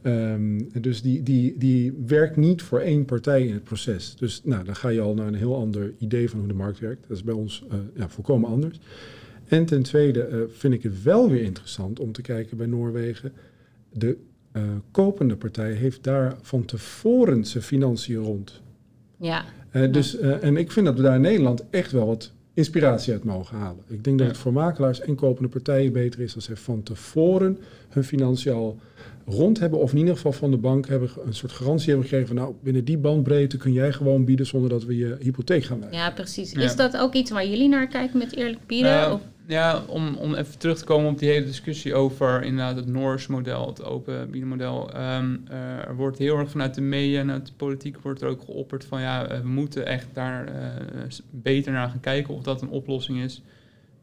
Ehm, 0.07 0.61
dus 0.81 1.03
die, 1.03 1.23
die, 1.23 1.55
die 1.59 2.05
werkt 2.07 2.37
niet 2.37 2.63
voor 2.63 2.81
één 2.81 3.05
partij 3.05 3.47
in 3.47 3.55
het 3.55 3.65
proces. 3.65 4.17
Dus 4.17 4.41
nou, 4.45 4.65
dan 4.65 4.77
ga 4.77 4.89
je 4.89 5.01
al 5.01 5.15
naar 5.15 5.27
een 5.27 5.35
heel 5.35 5.57
ander 5.57 5.93
idee 5.99 6.31
van 6.31 6.39
hoe 6.39 6.49
de 6.49 6.55
markt 6.55 6.79
werkt. 6.79 7.09
Dat 7.09 7.17
is 7.17 7.23
bij 7.23 7.35
ons 7.35 7.65
eh, 7.71 7.79
ja, 7.95 8.09
volkomen 8.09 8.51
anders. 8.51 8.81
En 9.49 9.65
ten 9.65 9.83
tweede 9.83 10.23
eh, 10.23 10.39
vind 10.49 10.75
ik 10.75 10.83
het 10.83 11.03
wel 11.03 11.31
weer 11.31 11.43
interessant 11.43 12.01
om 12.01 12.13
te 12.13 12.23
kijken 12.23 12.57
bij 12.57 12.67
Noorwegen. 12.67 13.33
De 13.93 14.17
eh, 14.53 14.63
kopende 14.91 15.37
partij 15.37 15.73
heeft 15.73 16.05
daar 16.05 16.37
van 16.43 16.65
tevoren 16.65 17.45
zijn 17.45 17.65
financiën 17.65 18.17
rond. 18.17 18.63
ja. 19.17 19.45
Dus, 19.91 20.19
en 20.19 20.57
ik 20.57 20.73
vind 20.73 20.87
dat 20.87 20.97
we 20.97 21.03
daar 21.03 21.15
in 21.15 21.21
Nederland 21.21 21.65
echt 21.71 21.93
wel 21.93 22.07
wat 22.07 22.33
inspiratie 22.55 23.13
uit 23.13 23.25
mogen 23.25 23.59
halen. 23.59 23.85
Ik 23.89 24.05
denk 24.05 24.19
dat 24.19 24.29
het 24.29 24.37
voor 24.37 24.53
makelaars 24.53 25.01
en 25.01 25.15
kopende 25.15 25.49
partijen 25.49 25.93
beter 25.93 26.21
is 26.21 26.35
als 26.35 26.45
ze 26.45 26.57
van 26.57 26.83
tevoren 26.83 27.59
hun 27.89 28.05
financiën 28.05 28.53
al 28.53 28.79
rond 29.27 29.59
hebben. 29.59 29.79
Of 29.79 29.93
in 29.93 29.99
ieder 29.99 30.15
geval 30.15 30.33
van 30.33 30.51
de 30.51 30.57
bank 30.57 30.89
hebben 30.89 31.11
een 31.25 31.35
soort 31.35 31.53
garantie 31.53 31.87
hebben 31.87 32.05
gekregen 32.05 32.27
van 32.27 32.37
nou, 32.37 32.55
binnen 32.63 32.85
die 32.85 32.99
bandbreedte 32.99 33.57
kun 33.57 33.73
jij 33.73 33.93
gewoon 33.93 34.25
bieden 34.25 34.47
zonder 34.47 34.71
dat 34.71 34.85
we 34.85 34.97
je 34.97 35.17
hypotheek 35.21 35.65
gaan 35.65 35.81
wijzen. 35.81 35.99
ja, 35.99 36.11
precies. 36.11 36.53
Ja. 36.53 36.61
Is 36.61 36.77
dat 36.77 36.97
ook 36.97 37.15
iets 37.15 37.31
waar 37.31 37.47
jullie 37.47 37.69
naar 37.69 37.87
kijken 37.87 38.19
met 38.19 38.37
eerlijk 38.37 38.67
bieden? 38.67 38.91
Nou, 38.91 39.13
of, 39.13 39.21
ja, 39.47 39.83
om, 39.87 40.17
om 40.17 40.35
even 40.35 40.59
terug 40.59 40.79
te 40.79 40.85
komen 40.85 41.11
op 41.11 41.19
die 41.19 41.29
hele 41.29 41.47
discussie 41.47 41.95
over 41.95 42.43
inderdaad 42.43 42.77
het 42.77 42.87
Noors 42.87 43.27
model, 43.27 43.67
het 43.67 43.85
open 43.85 44.31
biedenmodel. 44.31 44.93
Ehm, 44.93 45.37
eh, 45.49 45.89
er 45.89 45.97
wordt 45.97 46.19
heel 46.19 46.39
erg 46.39 46.51
vanuit 46.51 46.75
de 46.75 46.81
media 46.81 47.21
en 47.21 47.31
uit 47.31 47.47
de 47.47 47.53
politiek 47.57 47.99
wordt 48.03 48.21
er 48.21 48.29
ook 48.29 48.43
geopperd 48.43 48.85
van 48.85 49.01
ja, 49.01 49.27
eh, 49.27 49.41
we 49.41 49.49
moeten 49.49 49.87
echt 49.87 50.07
daar 50.13 50.47
eh, 50.47 51.03
beter 51.31 51.73
naar 51.73 51.89
gaan 51.89 52.01
kijken 52.01 52.35
of 52.35 52.43
dat 52.43 52.63
een 52.63 52.69
oplossing 52.69 53.19
is. 53.19 53.43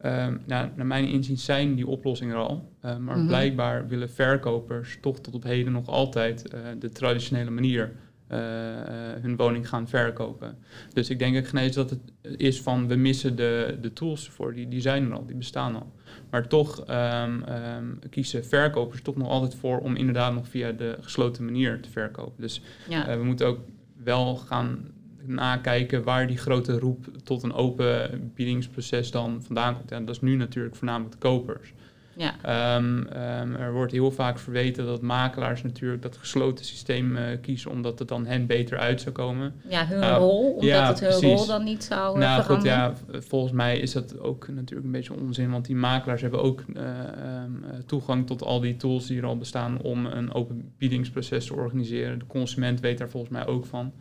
Ehm, 0.04 0.36
nou, 0.46 0.68
naar 0.76 0.86
mijn 0.86 1.08
inzien 1.08 1.38
zijn 1.38 1.74
die 1.74 1.86
oplossingen 1.86 2.34
er 2.34 2.42
al. 2.42 2.72
Eh, 2.80 2.96
maar 2.96 3.16
Mhm. 3.16 3.26
blijkbaar 3.26 3.88
willen 3.88 4.10
verkopers 4.10 4.98
toch 5.00 5.20
tot 5.20 5.34
op 5.34 5.42
heden 5.42 5.72
nog 5.72 5.88
altijd 5.88 6.48
eh, 6.48 6.60
de 6.78 6.88
traditionele 6.88 7.50
manier 7.50 7.92
eh, 8.26 8.80
eh, 8.80 9.22
hun 9.22 9.36
woning 9.36 9.68
gaan 9.68 9.88
verkopen. 9.88 10.58
Dus 10.92 11.10
ik 11.10 11.18
denk 11.18 11.36
ook 11.36 11.50
ineens 11.52 11.74
dat 11.74 11.90
het 11.90 12.00
is 12.40 12.60
van 12.60 12.88
we 12.88 12.94
missen 12.94 13.36
de, 13.36 13.78
de 13.80 13.92
tools 13.92 14.26
ervoor. 14.26 14.54
Die, 14.54 14.68
die 14.68 14.80
zijn 14.80 15.04
er 15.04 15.12
al, 15.12 15.26
die 15.26 15.36
bestaan 15.36 15.74
al. 15.74 15.92
Maar 16.30 16.48
toch 16.48 16.84
ehm, 16.84 17.42
ehm, 17.42 17.84
kiezen 18.10 18.44
verkopers 18.44 19.02
toch 19.02 19.16
nog 19.16 19.28
altijd 19.28 19.54
voor 19.54 19.78
om 19.78 19.96
inderdaad 19.96 20.34
nog 20.34 20.48
via 20.48 20.72
de 20.72 20.96
gesloten 21.00 21.44
manier 21.44 21.80
te 21.80 21.90
verkopen. 21.90 22.40
Dus 22.42 22.62
ja. 22.88 23.18
we 23.18 23.24
moeten 23.24 23.46
ook 23.46 23.58
wel 24.04 24.36
gaan 24.36 24.93
nakijken 25.26 26.02
waar 26.04 26.26
die 26.26 26.38
grote 26.38 26.78
roep 26.78 27.06
tot 27.24 27.42
een 27.42 27.52
open 27.52 28.30
biedingsproces 28.34 29.10
dan 29.10 29.42
vandaan 29.42 29.76
komt. 29.76 29.92
En 29.92 30.04
dat 30.04 30.14
is 30.14 30.20
nu 30.20 30.36
natuurlijk 30.36 30.76
voornamelijk 30.76 31.12
de 31.12 31.28
kopers. 31.28 31.72
Ja. 32.16 32.34
Ehm, 32.42 33.06
ehm, 33.06 33.54
er 33.54 33.72
wordt 33.72 33.92
heel 33.92 34.10
vaak 34.10 34.38
verweten 34.38 34.86
dat 34.86 35.00
makelaars 35.00 35.62
natuurlijk 35.62 36.02
dat 36.02 36.16
gesloten 36.16 36.64
systeem 36.64 37.16
eh, 37.16 37.40
kiezen 37.40 37.70
omdat 37.70 37.98
het 37.98 38.08
dan 38.08 38.26
hen 38.26 38.46
beter 38.46 38.78
uit 38.78 39.00
zou 39.00 39.14
komen. 39.14 39.54
Ja, 39.68 39.86
hun 39.86 39.98
Nou, 39.98 40.20
rol, 40.20 40.50
omdat 40.50 40.64
ja, 40.64 40.88
het 40.88 41.00
hun 41.00 41.08
precies. 41.08 41.38
rol 41.38 41.46
dan 41.46 41.64
niet 41.64 41.84
zou 41.84 42.14
eh, 42.14 42.28
nou 42.28 42.42
goed, 42.42 42.62
ja, 42.62 42.92
volgens 43.10 43.52
mij 43.52 43.78
is 43.78 43.92
dat 43.92 44.18
ook 44.18 44.48
natuurlijk 44.48 44.86
een 44.86 44.92
beetje 44.92 45.14
onzin, 45.14 45.50
want 45.50 45.64
die 45.66 45.76
makelaars 45.76 46.20
hebben 46.22 46.42
ook 46.42 46.64
eh, 46.74 46.82
ehm, 46.98 47.64
eh, 47.64 47.78
toegang 47.86 48.26
tot 48.26 48.42
al 48.42 48.60
die 48.60 48.76
tools 48.76 49.06
die 49.06 49.18
er 49.18 49.26
al 49.26 49.36
bestaan 49.38 49.80
om 49.80 50.06
een 50.06 50.32
open 50.32 50.72
biedingsproces 50.78 51.46
te 51.46 51.54
organiseren. 51.54 52.18
De 52.18 52.26
consument 52.26 52.80
weet 52.80 52.98
daar 52.98 53.08
volgens 53.08 53.32
mij 53.32 53.46
ook 53.46 53.66
van. 53.66 53.92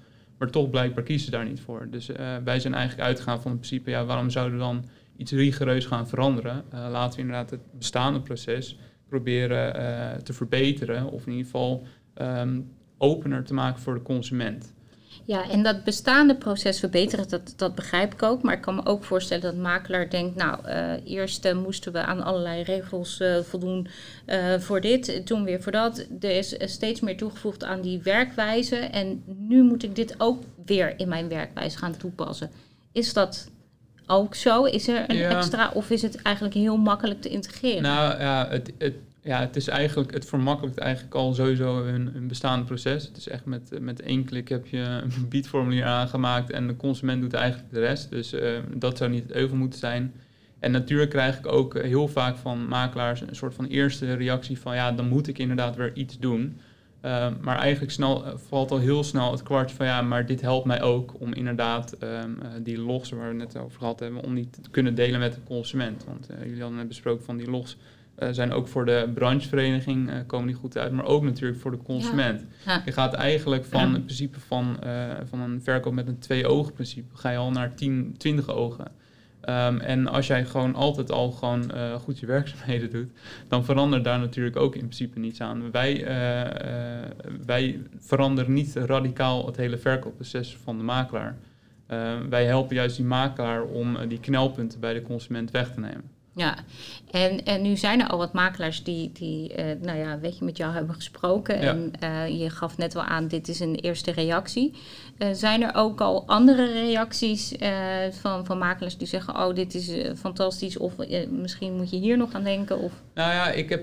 Maar 0.44 0.52
toch 0.52 0.70
blijkbaar 0.70 1.04
kiezen 1.04 1.26
ze 1.26 1.32
daar 1.32 1.46
niet 1.46 1.62
voor. 1.62 1.88
Dus 1.90 2.10
eh, 2.10 2.36
wij 2.44 2.60
zijn 2.60 2.74
eigenlijk 2.74 3.08
uitgegaan 3.08 3.42
van 3.42 3.52
het 3.52 3.60
principe, 3.60 3.90
ja, 3.90 4.06
waarom 4.06 4.30
zouden 4.30 4.58
we 4.58 4.64
dan 4.64 4.86
iets 5.18 5.32
rigoureus 5.32 5.86
gaan 5.86 6.08
veranderen? 6.08 6.64
Eh, 6.70 6.88
laten 6.92 7.16
we 7.16 7.22
inderdaad 7.22 7.50
het 7.50 7.62
bestaande 7.78 8.22
proces 8.22 8.78
proberen 9.08 9.76
eh, 9.76 10.18
te 10.18 10.34
verbeteren. 10.34 11.12
Of 11.12 11.26
in 11.26 11.32
ieder 11.32 11.46
geval 11.46 11.84
ehm, 12.14 12.62
opener 12.98 13.44
te 13.44 13.54
maken 13.54 13.82
voor 13.82 13.94
de 13.94 14.02
consument. 14.02 14.74
Ja, 15.26 15.50
en 15.50 15.64
dat 15.64 15.84
bestaande 15.84 16.36
proces 16.36 16.80
verbeteren, 16.80 17.30
dat, 17.30 17.54
dat 17.56 17.76
begrijp 17.76 18.14
ik 18.14 18.24
ook. 18.24 18.42
Maar 18.42 18.54
ik 18.54 18.62
kan 18.62 18.76
me 18.76 18.86
ook 18.86 19.04
voorstellen 19.04 19.44
dat 19.44 19.56
makelaar 19.56 20.10
denkt... 20.10 20.36
nou, 20.36 20.66
eh, 20.66 20.92
eerst 21.06 21.46
eh, 21.46 21.56
moesten 21.56 21.92
we 21.92 22.00
aan 22.00 22.24
allerlei 22.24 22.64
regels 22.64 23.20
eh, 23.20 23.40
voldoen 23.40 23.88
voor 24.60 24.82
dit, 24.82 25.26
toen 25.26 25.44
weer 25.44 25.62
voor 25.62 25.72
dat. 25.72 26.08
Er 26.20 26.38
is 26.38 26.56
steeds 26.60 27.00
meer 27.00 27.18
toegevoegd 27.18 27.64
aan 27.64 27.82
die 27.82 28.02
werkwijze. 28.02 28.76
En 28.76 29.24
nu 29.26 29.64
moet 29.64 29.84
ik 29.84 29.96
dit 29.96 30.16
ook 30.18 30.44
weer 30.66 31.00
in 31.00 31.08
mijn 31.08 31.28
werkwijze 31.28 31.78
gaan 31.78 31.98
toepassen. 31.98 32.52
Is 32.92 33.14
dat 33.14 33.50
ook 34.08 34.36
zo? 34.36 34.64
Is 34.64 34.88
er 34.88 35.04
een 35.08 35.16
Ja. 35.16 35.38
extra 35.38 35.72
of 35.74 35.90
is 35.90 36.02
het 36.02 36.22
eigenlijk 36.22 36.56
heel 36.56 36.78
makkelijk 36.78 37.22
te 37.22 37.30
integreren? 37.30 37.82
Nou 37.82 38.20
ja, 38.20 38.48
het, 38.50 38.72
het, 38.78 38.96
ja, 39.24 39.40
het 39.40 39.56
is 39.56 39.68
eigenlijk, 39.68 40.14
het 40.14 40.26
vermakkelijkt 40.26 40.78
eigenlijk 40.78 41.16
al 41.16 41.34
sowieso 41.34 41.86
een, 41.86 42.16
een 42.16 42.28
bestaand 42.28 42.66
proces. 42.66 43.08
Het 43.08 43.18
is 43.18 43.28
echt 43.28 43.46
met, 43.46 43.80
met 43.80 44.02
één 44.02 44.26
klik 44.26 44.50
heb 44.50 44.68
je 44.68 44.78
een 44.78 45.30
biedformulier 45.30 45.86
aangemaakt 45.86 46.52
en 46.52 46.68
de 46.68 46.76
consument 46.76 47.22
doet 47.22 47.34
eigenlijk 47.34 47.74
de 47.74 47.80
rest. 47.80 48.10
Dus 48.10 48.34
eh, 48.34 48.60
dat 48.74 48.98
zou 48.98 49.10
niet 49.10 49.24
het 49.24 49.32
euvel 49.32 49.58
moeten 49.58 49.80
zijn. 49.80 50.14
En 50.60 50.72
natuurlijk 50.72 51.10
krijg 51.10 51.38
ik 51.38 51.48
ook 51.48 51.82
heel 51.82 52.08
vaak 52.08 52.36
van 52.38 52.68
makelaars 52.68 53.22
een 53.22 53.36
soort 53.36 53.54
van 53.54 53.66
eerste 53.66 54.14
reactie 54.14 54.60
van 54.60 54.76
ja, 54.76 54.92
dan 54.92 55.08
moet 55.08 55.28
ik 55.28 55.38
inderdaad 55.38 55.76
weer 55.76 55.94
iets 55.94 56.20
doen. 56.20 56.60
Eh, 57.04 57.28
maar 57.42 57.58
eigenlijk 57.58 57.92
snel, 57.92 58.26
eh, 58.26 58.34
valt 58.36 58.72
al 58.72 58.80
heel 58.80 59.04
snel 59.04 59.32
het 59.32 59.44
kwartje 59.44 59.76
van 59.76 59.86
ja, 59.86 60.02
maar 60.02 60.26
dit 60.26 60.42
helpt 60.42 60.66
mij 60.66 60.82
ook 60.82 61.14
om 61.20 61.34
inderdaad 61.34 61.92
ehm, 61.92 62.32
eh, 62.42 62.50
die 62.60 62.78
logs 62.78 63.10
waar 63.10 63.20
we 63.20 63.40
het 63.40 63.54
net 63.54 63.64
over 63.64 63.78
gehad 63.80 64.00
hebben, 64.00 64.24
om 64.24 64.36
die 64.36 64.50
te 64.50 64.70
kunnen 64.70 64.96
delen 64.96 65.20
met 65.20 65.34
de 65.34 65.44
consument. 65.44 66.06
Want 66.06 66.28
jullie 66.44 66.60
hadden 66.60 66.78
net 66.78 66.88
besproken 66.88 67.26
van 67.26 67.38
die 67.38 67.50
logs 67.50 67.78
eh, 68.16 68.28
zijn 68.32 68.52
ook 68.52 68.68
voor 68.68 68.86
de 68.86 69.12
branchevereniging 69.14 70.10
eh, 70.10 70.16
komen 70.28 70.48
die 70.48 70.56
goed 70.56 70.78
uit, 70.78 70.92
maar 70.92 71.06
ook 71.06 71.24
natuurlijk 71.24 71.60
voor 71.62 71.72
de 71.72 71.78
consument. 71.78 72.46
Ja. 72.66 72.82
Je 72.86 72.92
gaat 72.92 73.14
eigenlijk 73.14 73.66
van 73.66 73.88
Ja. 73.88 73.94
het 73.94 74.06
principe 74.06 74.40
van, 74.40 74.80
eh, 74.80 75.12
van 75.30 75.40
een 75.40 75.62
verkoop 75.62 75.94
met 75.94 76.08
een 76.08 76.20
twee 76.20 76.48
ogen 76.48 76.74
principe, 76.74 77.16
ga 77.16 77.30
je 77.30 77.38
al 77.38 77.52
naar 77.52 77.76
10, 77.76 78.16
20 78.18 78.50
ogen. 78.50 78.92
Ehm, 79.42 79.78
en 79.78 80.08
als 80.08 80.28
jij 80.28 80.46
gewoon 80.46 80.76
altijd 80.76 81.12
al 81.12 81.32
gewoon 81.32 81.72
goed 82.00 82.20
je 82.20 82.26
werkzaamheden 82.26 82.92
doet, 82.92 83.12
dan 83.48 83.66
verandert 83.66 84.04
daar 84.04 84.20
natuurlijk 84.20 84.56
ook 84.56 84.74
in 84.74 84.82
principe 84.82 85.20
niets 85.20 85.42
aan. 85.42 85.72
Wij, 85.72 86.06
wij 87.46 87.82
veranderen 87.98 88.54
niet 88.54 88.76
radicaal 88.76 89.46
het 89.46 89.58
hele 89.58 89.78
verkoopproces 89.78 90.58
van 90.64 90.78
de 90.78 90.84
makelaar. 90.84 91.38
Eh, 91.94 92.14
wij 92.30 92.46
helpen 92.46 92.76
juist 92.76 92.96
die 92.96 93.06
makelaar 93.06 93.64
om 93.64 93.98
die 94.08 94.20
knelpunten 94.20 94.80
bij 94.80 94.94
de 94.94 95.02
consument 95.02 95.52
weg 95.52 95.74
te 95.74 95.80
nemen. 95.80 96.12
Ja, 96.36 96.56
en, 97.12 97.46
en 97.46 97.62
nu 97.62 97.78
zijn 97.78 98.02
er 98.02 98.08
al 98.08 98.18
wat 98.18 98.34
makelaars 98.34 98.84
die, 98.84 99.12
die 99.12 99.54
eh, 99.54 99.66
nou 99.82 99.98
ja, 99.98 100.20
weet 100.20 100.38
je, 100.38 100.46
met 100.46 100.58
jou 100.58 100.74
hebben 100.74 100.96
gesproken. 100.96 101.62
Ja. 101.62 101.70
En 101.70 101.94
eh, 102.00 102.40
je 102.42 102.50
gaf 102.50 102.78
net 102.78 102.94
wel 102.94 103.04
aan, 103.04 103.28
dit 103.28 103.48
is 103.48 103.60
een 103.60 103.76
eerste 103.76 104.12
reactie. 104.12 104.74
Eh, 105.18 105.28
zijn 105.32 105.62
er 105.64 105.76
ook 105.76 106.02
al 106.02 106.28
andere 106.28 106.72
reacties 106.72 107.56
van, 108.12 108.46
van 108.46 108.58
makelaars 108.58 108.98
die 108.98 109.08
zeggen, 109.08 109.36
oh, 109.36 109.56
dit 109.56 109.74
is 109.74 109.92
fantastisch. 110.16 110.78
Of 110.78 110.94
misschien 111.30 111.76
moet 111.76 111.90
je 111.90 111.98
hier 111.98 112.18
nog 112.18 112.34
aan 112.34 112.44
denken. 112.44 112.78
Of, 112.80 112.92
Nou 113.14 113.32
ja, 113.32 113.50
ik, 113.50 113.70
heb, 113.70 113.82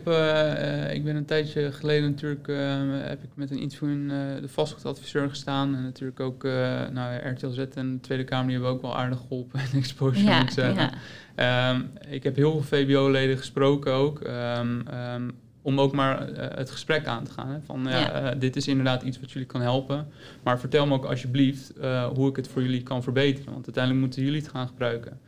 ik 0.93 1.05
ben 1.05 1.17
een 1.17 1.25
tijdje 1.25 1.73
geleden 1.73 2.11
natuurlijk 2.11 2.47
heb 3.09 3.23
ik 3.23 3.31
met 3.35 3.51
een 3.51 3.59
interview 3.59 3.91
in 3.91 4.09
de 4.41 4.49
vastgoedadviseur 4.49 5.29
gestaan. 5.29 5.75
En 5.75 5.83
natuurlijk 5.83 6.21
ook 6.21 6.45
uh, 6.45 6.53
nou, 6.93 7.13
ja, 7.13 7.31
RTL 7.31 7.49
Z 7.49 7.59
en 7.59 7.93
de 7.93 8.01
Tweede 8.01 8.25
Kamer 8.25 8.47
die 8.47 8.55
hebben 8.55 8.73
ook 8.73 8.83
wel 8.83 8.97
aardig 8.97 9.19
geholpen 9.19 9.61
in 9.73 9.79
exposure, 9.79 10.25
ja, 10.25 10.39
moet 10.39 10.49
ik 10.49 10.55
zeggen. 10.55 10.83
ja. 10.83 10.93
Ehm, 11.41 11.81
ik 12.09 12.23
heb 12.23 12.37
heel 12.37 12.51
veel 12.63 12.63
VBO-leden 12.63 13.37
gesproken 13.39 13.93
ook. 13.93 14.21
ehm, 14.21 14.81
ehm, 14.87 15.29
om 15.63 15.81
ook 15.81 15.93
maar 15.93 16.29
eh, 16.29 16.59
het 16.59 16.71
gesprek 16.71 17.07
aan 17.07 17.25
te 17.25 17.31
gaan. 17.31 17.49
Hè? 17.49 17.59
Van 17.65 17.81
ja, 17.85 17.99
Ja. 17.99 18.13
eh, 18.13 18.41
dit 18.41 18.57
is 18.57 18.69
inderdaad 18.69 19.03
iets 19.03 19.21
wat 19.21 19.31
jullie 19.31 19.49
kan 19.49 19.61
helpen. 19.61 20.07
Maar 20.43 20.61
vertel 20.61 20.87
me 20.87 20.95
ook 20.95 21.05
alsjeblieft 21.05 21.73
eh, 21.77 22.07
hoe 22.07 22.29
ik 22.29 22.37
het 22.37 22.49
voor 22.49 22.63
jullie 22.63 22.83
kan 22.83 23.03
verbeteren. 23.03 23.53
Want 23.53 23.65
uiteindelijk 23.65 24.05
moeten 24.05 24.23
jullie 24.23 24.41
het 24.41 24.51
gaan 24.51 24.67
gebruiken. 24.69 25.21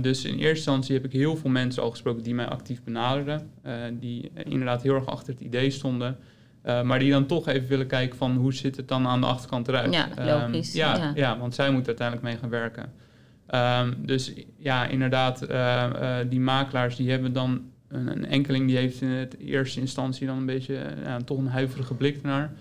Dus 0.00 0.24
in 0.24 0.32
eerste 0.34 0.48
instantie 0.48 0.94
heb 0.94 1.04
ik 1.04 1.12
heel 1.12 1.36
veel 1.36 1.50
mensen 1.50 1.82
al 1.82 1.90
gesproken 1.90 2.22
die 2.22 2.34
mij 2.34 2.46
actief 2.46 2.82
benaderden. 2.82 3.50
die 3.92 4.30
inderdaad 4.44 4.82
heel 4.82 4.94
erg 4.94 5.06
achter 5.06 5.32
het 5.32 5.42
idee 5.42 5.70
stonden. 5.70 6.16
maar 6.62 6.98
die 6.98 7.10
dan 7.10 7.26
toch 7.26 7.48
even 7.48 7.68
willen 7.68 7.86
kijken 7.86 8.16
van 8.18 8.36
hoe 8.36 8.54
zit 8.54 8.76
het 8.76 8.88
dan 8.88 9.06
aan 9.06 9.20
de 9.20 9.26
achterkant 9.26 9.68
eruit. 9.68 9.92
Ja, 9.92 10.08
logisch, 10.16 10.72
ja, 10.72 10.96
ja. 10.96 11.12
ja, 11.14 11.38
want 11.38 11.54
zij 11.54 11.66
moeten 11.70 11.86
uiteindelijk 11.86 12.26
mee 12.28 12.36
gaan 12.36 12.50
werken. 12.50 12.92
Ehm, 13.54 13.92
dus 13.98 14.32
ja, 14.56 14.86
inderdaad, 14.86 15.42
eh, 15.42 15.84
eh, 15.84 16.30
die 16.30 16.40
makelaars 16.40 16.96
die 16.96 17.10
hebben 17.10 17.32
dan 17.32 17.62
een, 17.88 18.06
een 18.06 18.26
enkeling 18.26 18.66
die 18.66 18.76
heeft 18.76 19.00
in 19.00 19.08
het 19.08 19.38
eerste 19.38 19.80
instantie 19.80 20.26
dan 20.26 20.36
een 20.36 20.46
beetje 20.46 20.76
eh, 20.76 21.16
toch 21.16 21.38
een 21.38 21.46
huiverige 21.46 21.94
blik 21.94 22.16
ernaar. 22.16 22.52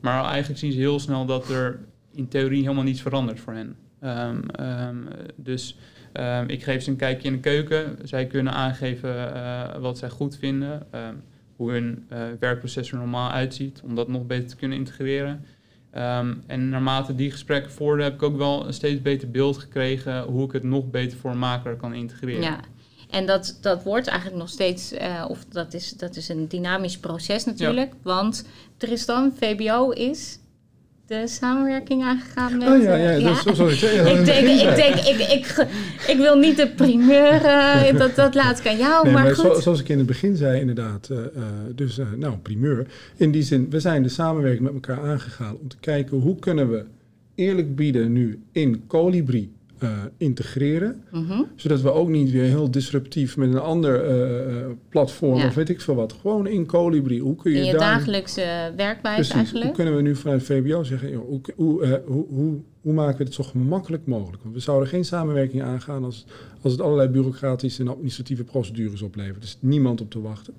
Maar 0.00 0.24
eigenlijk 0.24 0.58
zien 0.58 0.72
ze 0.72 0.78
heel 0.78 1.00
snel 1.00 1.26
dat 1.26 1.48
er 1.48 1.78
in 2.14 2.28
theorie 2.28 2.62
helemaal 2.62 2.84
niets 2.84 3.02
verandert 3.02 3.40
voor 3.40 3.52
hen. 3.52 3.76
Ehm, 4.00 4.42
ehm, 4.48 4.96
dus 5.36 5.78
ik 6.46 6.62
geef 6.62 6.82
ze 6.82 6.90
een 6.90 6.96
kijkje 6.96 7.28
in 7.28 7.34
de 7.34 7.40
keuken. 7.40 7.98
Zij 8.02 8.26
kunnen 8.26 8.52
aangeven 8.52 9.32
wat 9.80 9.98
zij 9.98 10.08
goed 10.08 10.36
vinden. 10.36 10.86
hoe 11.56 11.72
hun 11.72 12.06
werkproces 12.38 12.92
er 12.92 12.98
normaal 12.98 13.30
uitziet. 13.30 13.80
Om 13.84 13.94
dat 13.94 14.08
nog 14.08 14.26
beter 14.26 14.48
te 14.48 14.56
kunnen 14.56 14.78
integreren. 14.78 15.44
Ehm, 15.90 16.34
en 16.46 16.68
naarmate 16.68 17.14
die 17.14 17.30
gesprekken 17.30 17.72
vorderden, 17.72 18.04
heb 18.04 18.14
ik 18.14 18.22
ook 18.22 18.36
wel 18.36 18.66
een 18.66 18.72
steeds 18.72 19.02
beter 19.02 19.30
beeld 19.30 19.58
gekregen 19.58 20.22
hoe 20.22 20.44
ik 20.44 20.52
het 20.52 20.62
nog 20.62 20.90
beter 20.90 21.18
voor 21.18 21.30
een 21.30 21.38
makelaar 21.38 21.76
kan 21.76 21.94
integreren. 21.94 22.42
Ja, 22.42 22.60
en 23.10 23.26
dat, 23.26 23.58
dat 23.60 23.82
wordt 23.82 24.06
eigenlijk 24.06 24.38
nog 24.38 24.48
steeds, 24.48 24.92
eh, 24.92 25.24
of 25.28 25.44
dat 25.44 25.74
is, 25.74 25.92
dat 25.92 26.16
is 26.16 26.28
een 26.28 26.48
dynamisch 26.48 26.98
proces 26.98 27.44
natuurlijk. 27.44 27.94
Want 28.02 28.44
Tristan, 28.76 29.32
VBO 29.38 29.90
is 29.90 30.38
de 31.10 31.26
samenwerking 31.28 32.02
aangegaan 32.02 32.58
met... 32.58 32.68
Oh 32.68 32.82
ja, 32.82 32.96
eh, 32.96 33.20
ja, 33.20 33.28
dat 33.28 33.36
is 33.36 33.42
zo 33.42 33.68
zou 33.68 33.70
ik 34.18 34.24
denk, 34.24 34.46
ik, 34.46 34.76
denk 34.76 34.94
ik, 34.94 35.18
ik, 35.32 35.66
ik 36.08 36.16
wil 36.16 36.36
niet 36.38 36.56
de 36.56 36.68
primeur, 36.68 37.32
eh, 37.44 37.96
dat, 37.98 38.14
dat 38.14 38.34
laat 38.34 38.58
ik 38.58 38.66
aan 38.66 38.76
jou, 38.76 39.04
Nee, 39.04 39.12
maar, 39.14 39.22
maar 39.22 39.34
goed. 39.34 39.54
zo- 39.54 39.60
zoals 39.60 39.80
ik 39.80 39.88
in 39.88 39.98
het 39.98 40.06
begin 40.06 40.36
zei, 40.36 40.60
inderdaad. 40.60 41.08
eh, 41.10 41.18
eh, 41.18 41.24
dus, 41.74 41.98
eh, 41.98 42.06
nou, 42.16 42.36
primeur. 42.36 42.86
In 43.16 43.30
die 43.30 43.42
zin, 43.42 43.66
we 43.70 43.80
zijn 43.80 44.02
de 44.02 44.08
samenwerking 44.08 44.62
met 44.62 44.72
elkaar 44.72 45.00
aangegaan 45.10 45.56
om 45.60 45.68
te 45.68 45.76
kijken 45.80 46.18
hoe 46.18 46.36
kunnen 46.38 46.70
we 46.70 46.84
eerlijk 47.34 47.76
bieden 47.76 48.12
nu 48.12 48.42
in 48.52 48.84
Colibri 48.86 49.52
eh, 49.80 49.98
integreren. 50.16 51.02
Mhm. 51.12 51.42
Zodat 51.56 51.80
we 51.80 51.90
ook 51.92 52.08
niet 52.08 52.30
weer 52.30 52.44
heel 52.44 52.70
disruptief 52.70 53.36
met 53.36 53.48
een 53.48 53.58
ander 53.60 54.04
eh, 54.04 54.60
eh, 54.60 54.66
platform 54.88 55.36
Ja. 55.38 55.46
of 55.46 55.54
weet 55.54 55.68
ik 55.68 55.80
veel 55.80 55.94
wat. 55.94 56.12
Gewoon 56.12 56.46
in 56.46 56.66
Colibri. 56.66 57.20
Hoe 57.20 57.36
kun 57.36 57.52
je, 57.52 57.58
In 57.58 57.64
je 57.64 57.70
daar... 57.70 57.80
dagelijkse 57.80 58.72
werkwijze 58.76 59.14
Precies. 59.14 59.30
Hoe 59.32 59.40
eigenlijk. 59.40 59.74
kunnen 59.74 59.96
we 59.96 60.02
nu 60.02 60.16
vanuit 60.16 60.42
VBO 60.42 60.82
zeggen, 60.82 61.10
joh, 61.10 61.28
hoe, 61.28 61.40
hoe, 61.56 62.02
hoe, 62.06 62.58
hoe, 62.80 62.92
maken 62.92 63.18
we 63.18 63.24
het 63.24 63.34
zo 63.34 63.42
gemakkelijk 63.42 64.06
mogelijk? 64.06 64.42
Want 64.42 64.54
we 64.54 64.60
zouden 64.60 64.88
geen 64.88 65.04
samenwerking 65.04 65.62
aangaan 65.62 66.04
als, 66.04 66.26
als 66.60 66.72
het 66.72 66.80
allerlei 66.80 67.08
bureaucratische 67.08 67.82
en 67.82 67.88
administratieve 67.88 68.44
procedures 68.44 69.02
oplevert. 69.02 69.36
Er 69.36 69.42
is 69.42 69.58
niemand 69.60 70.00
op 70.00 70.10
te 70.10 70.20
wachten. 70.20 70.54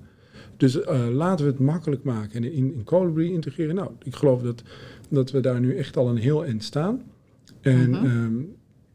Dus 0.56 0.78
laten 1.12 1.44
we 1.44 1.50
het 1.50 1.60
makkelijk 1.60 2.02
maken 2.02 2.36
en 2.44 2.52
in, 2.52 2.74
in 2.74 2.84
Colibri 2.84 3.32
integreren. 3.32 3.74
Nou, 3.74 3.90
ik 4.02 4.14
geloof 4.14 4.42
dat, 4.42 4.62
dat 5.08 5.30
we 5.30 5.40
daar 5.40 5.60
nu 5.60 5.76
echt 5.76 5.96
al 5.96 6.08
een 6.08 6.16
heel 6.16 6.44
eind 6.44 6.64
staan. 6.64 7.02
En 7.60 7.90
Mhm. 7.90 8.04
ehm, 8.04 8.32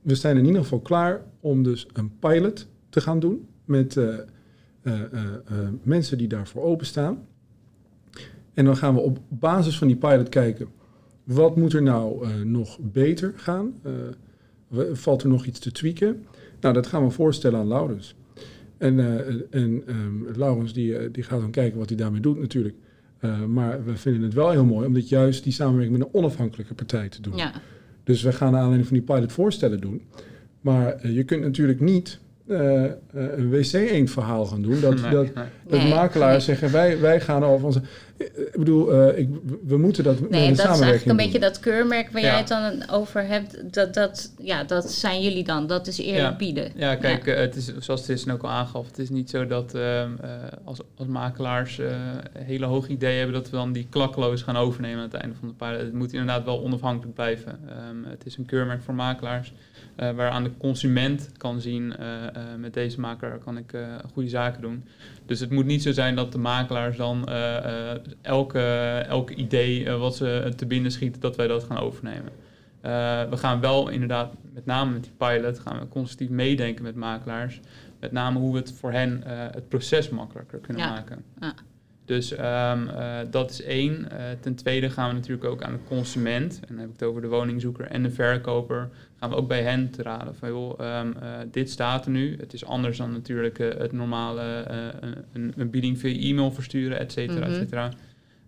we 0.07 0.15
zijn 0.15 0.37
in 0.37 0.45
ieder 0.45 0.61
geval 0.61 0.79
klaar 0.79 1.21
om 1.39 1.63
dus 1.63 1.87
een 1.93 2.17
pilot 2.19 2.67
te 2.89 3.01
gaan 3.01 3.19
doen 3.19 3.47
met 3.65 3.97
eh, 3.97 4.13
eh, 4.81 5.01
eh, 5.03 5.23
mensen 5.83 6.17
die 6.17 6.27
daarvoor 6.27 6.63
openstaan. 6.63 7.25
En 8.53 8.65
dan 8.65 8.77
gaan 8.77 8.93
we 8.93 8.99
op 8.99 9.19
basis 9.27 9.77
van 9.77 9.87
die 9.87 9.95
pilot 9.95 10.29
kijken, 10.29 10.67
wat 11.23 11.55
moet 11.55 11.73
er 11.73 11.81
nou 11.81 12.27
nog 12.43 12.77
beter 12.81 13.33
gaan? 13.35 13.73
Valt 14.91 15.23
er 15.23 15.29
nog 15.29 15.45
iets 15.45 15.59
te 15.59 15.71
tweaken? 15.71 16.25
Nou, 16.59 16.73
dat 16.73 16.87
gaan 16.87 17.03
we 17.03 17.09
voorstellen 17.09 17.59
aan 17.59 17.67
Laurens. 17.67 18.15
En, 18.77 18.99
en 19.51 19.83
ehm, 19.87 20.37
Laurens 20.37 20.73
die, 20.73 21.11
die 21.11 21.23
gaat 21.23 21.39
dan 21.39 21.51
kijken 21.51 21.79
wat 21.79 21.89
hij 21.89 21.97
daarmee 21.97 22.21
doet 22.21 22.39
natuurlijk. 22.39 22.75
Maar 23.47 23.85
we 23.85 23.97
vinden 23.97 24.21
het 24.21 24.33
wel 24.33 24.51
heel 24.51 24.65
mooi 24.65 24.87
om 24.87 24.93
dit 24.93 25.09
juist 25.09 25.43
die 25.43 25.53
samenwerking 25.53 25.97
met 25.97 26.07
een 26.07 26.13
onafhankelijke 26.13 26.73
partij 26.73 27.09
te 27.09 27.21
doen. 27.21 27.35
Ja, 27.35 27.53
Dus 28.07 28.21
we 28.21 28.31
gaan 28.31 28.55
alleen 28.55 28.85
van 28.85 28.93
die 28.93 29.05
pilot 29.05 29.31
voorstellen 29.31 29.81
doen. 29.81 30.01
Maar 30.61 30.93
eh, 30.93 31.15
je 31.15 31.23
kunt 31.23 31.41
natuurlijk 31.41 31.79
niet 31.79 32.19
uh, 32.47 32.83
een 33.11 33.49
wc-eend 33.49 34.11
verhaal 34.11 34.45
gaan 34.45 34.61
doen. 34.61 34.81
Dat, 34.81 35.01
Nee, 35.01 35.11
dat, 35.11 35.33
nee. 35.35 35.45
dat 35.67 35.79
Nee, 35.79 35.93
makelaars 35.93 36.47
nee. 36.47 36.55
zeggen, 36.55 36.77
wij, 36.77 36.99
wij 36.99 37.21
gaan 37.21 37.43
over 37.43 37.65
onze... 37.65 37.81
Ik 38.17 38.51
bedoel, 38.57 38.93
eh, 38.93 39.17
ik, 39.19 39.29
we 39.65 39.77
moeten 39.77 40.03
dat 40.03 40.19
met 40.19 40.29
Nee, 40.29 40.41
een 40.47 40.55
dat 40.55 40.59
is 40.59 40.65
eigenlijk 40.65 41.01
een 41.01 41.07
doen. 41.07 41.17
beetje 41.17 41.39
dat 41.39 41.59
keurmerk 41.59 42.11
waar 42.11 42.21
Ja. 42.21 42.27
jij 42.27 42.37
het 42.37 42.47
dan 42.47 42.89
over 42.89 43.27
hebt. 43.27 43.73
Dat, 43.73 43.93
dat, 43.93 44.31
ja, 44.41 44.63
dat 44.63 44.91
zijn 44.91 45.21
jullie 45.21 45.43
dan. 45.43 45.67
Dat 45.67 45.87
is 45.87 45.97
eerlijk 45.97 46.17
Ja. 46.29 46.35
bieden. 46.35 46.71
Ja, 46.75 46.95
kijk, 46.95 47.27
eh, 47.27 47.35
het 47.37 47.55
is, 47.55 47.77
zoals 47.77 48.05
Tristan 48.05 48.33
ook 48.33 48.43
al 48.43 48.49
aangaf, 48.49 48.87
het 48.87 48.99
is 48.99 49.09
niet 49.09 49.29
zo 49.29 49.47
dat 49.47 49.73
ehm, 49.75 50.11
eh, 50.21 50.29
als, 50.63 50.79
als 50.95 51.07
makelaars 51.07 51.79
eh, 51.79 51.95
hele 52.37 52.65
hoge 52.65 52.89
ideeën 52.89 53.17
hebben 53.17 53.35
dat 53.35 53.49
we 53.49 53.55
dan 53.57 53.71
die 53.71 53.87
klakkeloos 53.89 54.41
gaan 54.41 54.57
overnemen 54.57 54.97
aan 54.97 55.03
het 55.11 55.13
einde 55.13 55.35
van 55.39 55.47
de 55.47 55.53
pilot. 55.53 55.79
Het 55.81 55.93
moet 55.93 56.11
inderdaad 56.13 56.45
wel 56.45 56.63
onafhankelijk 56.63 57.15
blijven. 57.15 57.59
Ehm, 57.69 58.09
het 58.09 58.25
is 58.25 58.37
een 58.37 58.45
keurmerk 58.45 58.81
voor 58.81 58.93
makelaars, 58.95 59.53
eh, 59.95 60.11
waaraan 60.11 60.43
de 60.43 60.51
consument 60.57 61.29
kan 61.37 61.61
zien, 61.61 61.95
eh, 61.97 62.23
eh, 62.23 62.31
met 62.57 62.73
deze 62.73 62.99
makelaar 62.99 63.37
kan 63.37 63.57
ik 63.57 63.73
eh, 63.73 63.81
goede 64.13 64.29
zaken 64.29 64.61
doen. 64.61 64.83
Dus 65.25 65.39
het 65.39 65.49
moet 65.49 65.65
niet 65.65 65.81
zo 65.83 65.91
zijn 65.91 66.15
dat 66.15 66.31
de 66.31 66.37
makelaars 66.37 66.97
dan 66.97 67.27
eh, 67.27 67.91
eh, 67.91 67.97
elke, 68.21 68.59
elke 69.07 69.33
idee 69.35 69.85
eh, 69.85 69.99
wat 69.99 70.15
ze 70.15 70.53
te 70.55 70.65
binnen 70.65 70.91
schieten, 70.91 71.21
dat 71.21 71.35
wij 71.35 71.47
dat 71.47 71.63
gaan 71.63 71.77
overnemen. 71.79 72.31
Eh, 72.81 72.91
we 73.29 73.37
gaan 73.37 73.59
wel 73.59 73.89
inderdaad, 73.89 74.33
met 74.53 74.65
name 74.65 74.91
met 74.91 75.03
die 75.03 75.11
pilot, 75.17 75.59
gaan 75.59 75.79
we 75.79 75.87
constructief 75.87 76.29
meedenken 76.29 76.83
met 76.83 76.95
makelaars. 76.95 77.59
Met 77.99 78.11
name 78.11 78.39
hoe 78.39 78.51
we 78.51 78.57
het 78.59 78.73
voor 78.73 78.91
hen 78.91 79.23
eh, 79.23 79.37
het 79.51 79.69
proces 79.69 80.09
makkelijker 80.09 80.59
kunnen 80.59 80.83
Ja. 80.83 80.89
maken. 80.89 81.23
Ja. 81.39 81.53
Dus 82.07 82.31
ehm, 82.31 82.87
eh, 82.87 83.17
dat 83.31 83.49
is 83.51 83.61
één. 83.63 84.11
Eh, 84.11 84.17
ten 84.39 84.55
tweede 84.55 84.89
gaan 84.89 85.07
we 85.09 85.13
natuurlijk 85.15 85.45
ook 85.47 85.61
aan 85.63 85.71
de 85.71 85.79
consument, 85.87 86.53
en 86.59 86.67
dan 86.67 86.77
heb 86.77 86.87
ik 86.87 86.93
het 86.99 87.03
over 87.03 87.21
de 87.21 87.27
woningzoeker 87.27 87.85
en 87.85 88.03
de 88.03 88.11
verkoper, 88.11 88.89
gaan 89.19 89.29
we 89.29 89.35
ook 89.35 89.47
bij 89.47 89.61
hen 89.63 89.89
te 89.91 90.01
raden 90.03 90.35
van 90.35 90.49
joh, 90.49 90.79
ehm, 90.79 91.11
eh, 91.21 91.29
dit 91.51 91.69
staat 91.69 92.05
er 92.05 92.11
nu. 92.11 92.37
Het 92.39 92.53
is 92.53 92.65
anders 92.65 92.97
dan 92.97 93.11
natuurlijk 93.11 93.57
het 93.57 93.91
normale 93.91 94.65
een, 95.33 95.53
een 95.57 95.69
bieding 95.69 95.99
via 95.99 96.29
e-mail 96.29 96.51
versturen, 96.51 96.99
et 96.99 97.11
cetera, 97.11 97.41
et 97.45 97.47
Mhm. 97.51 97.59
cetera. 97.59 97.89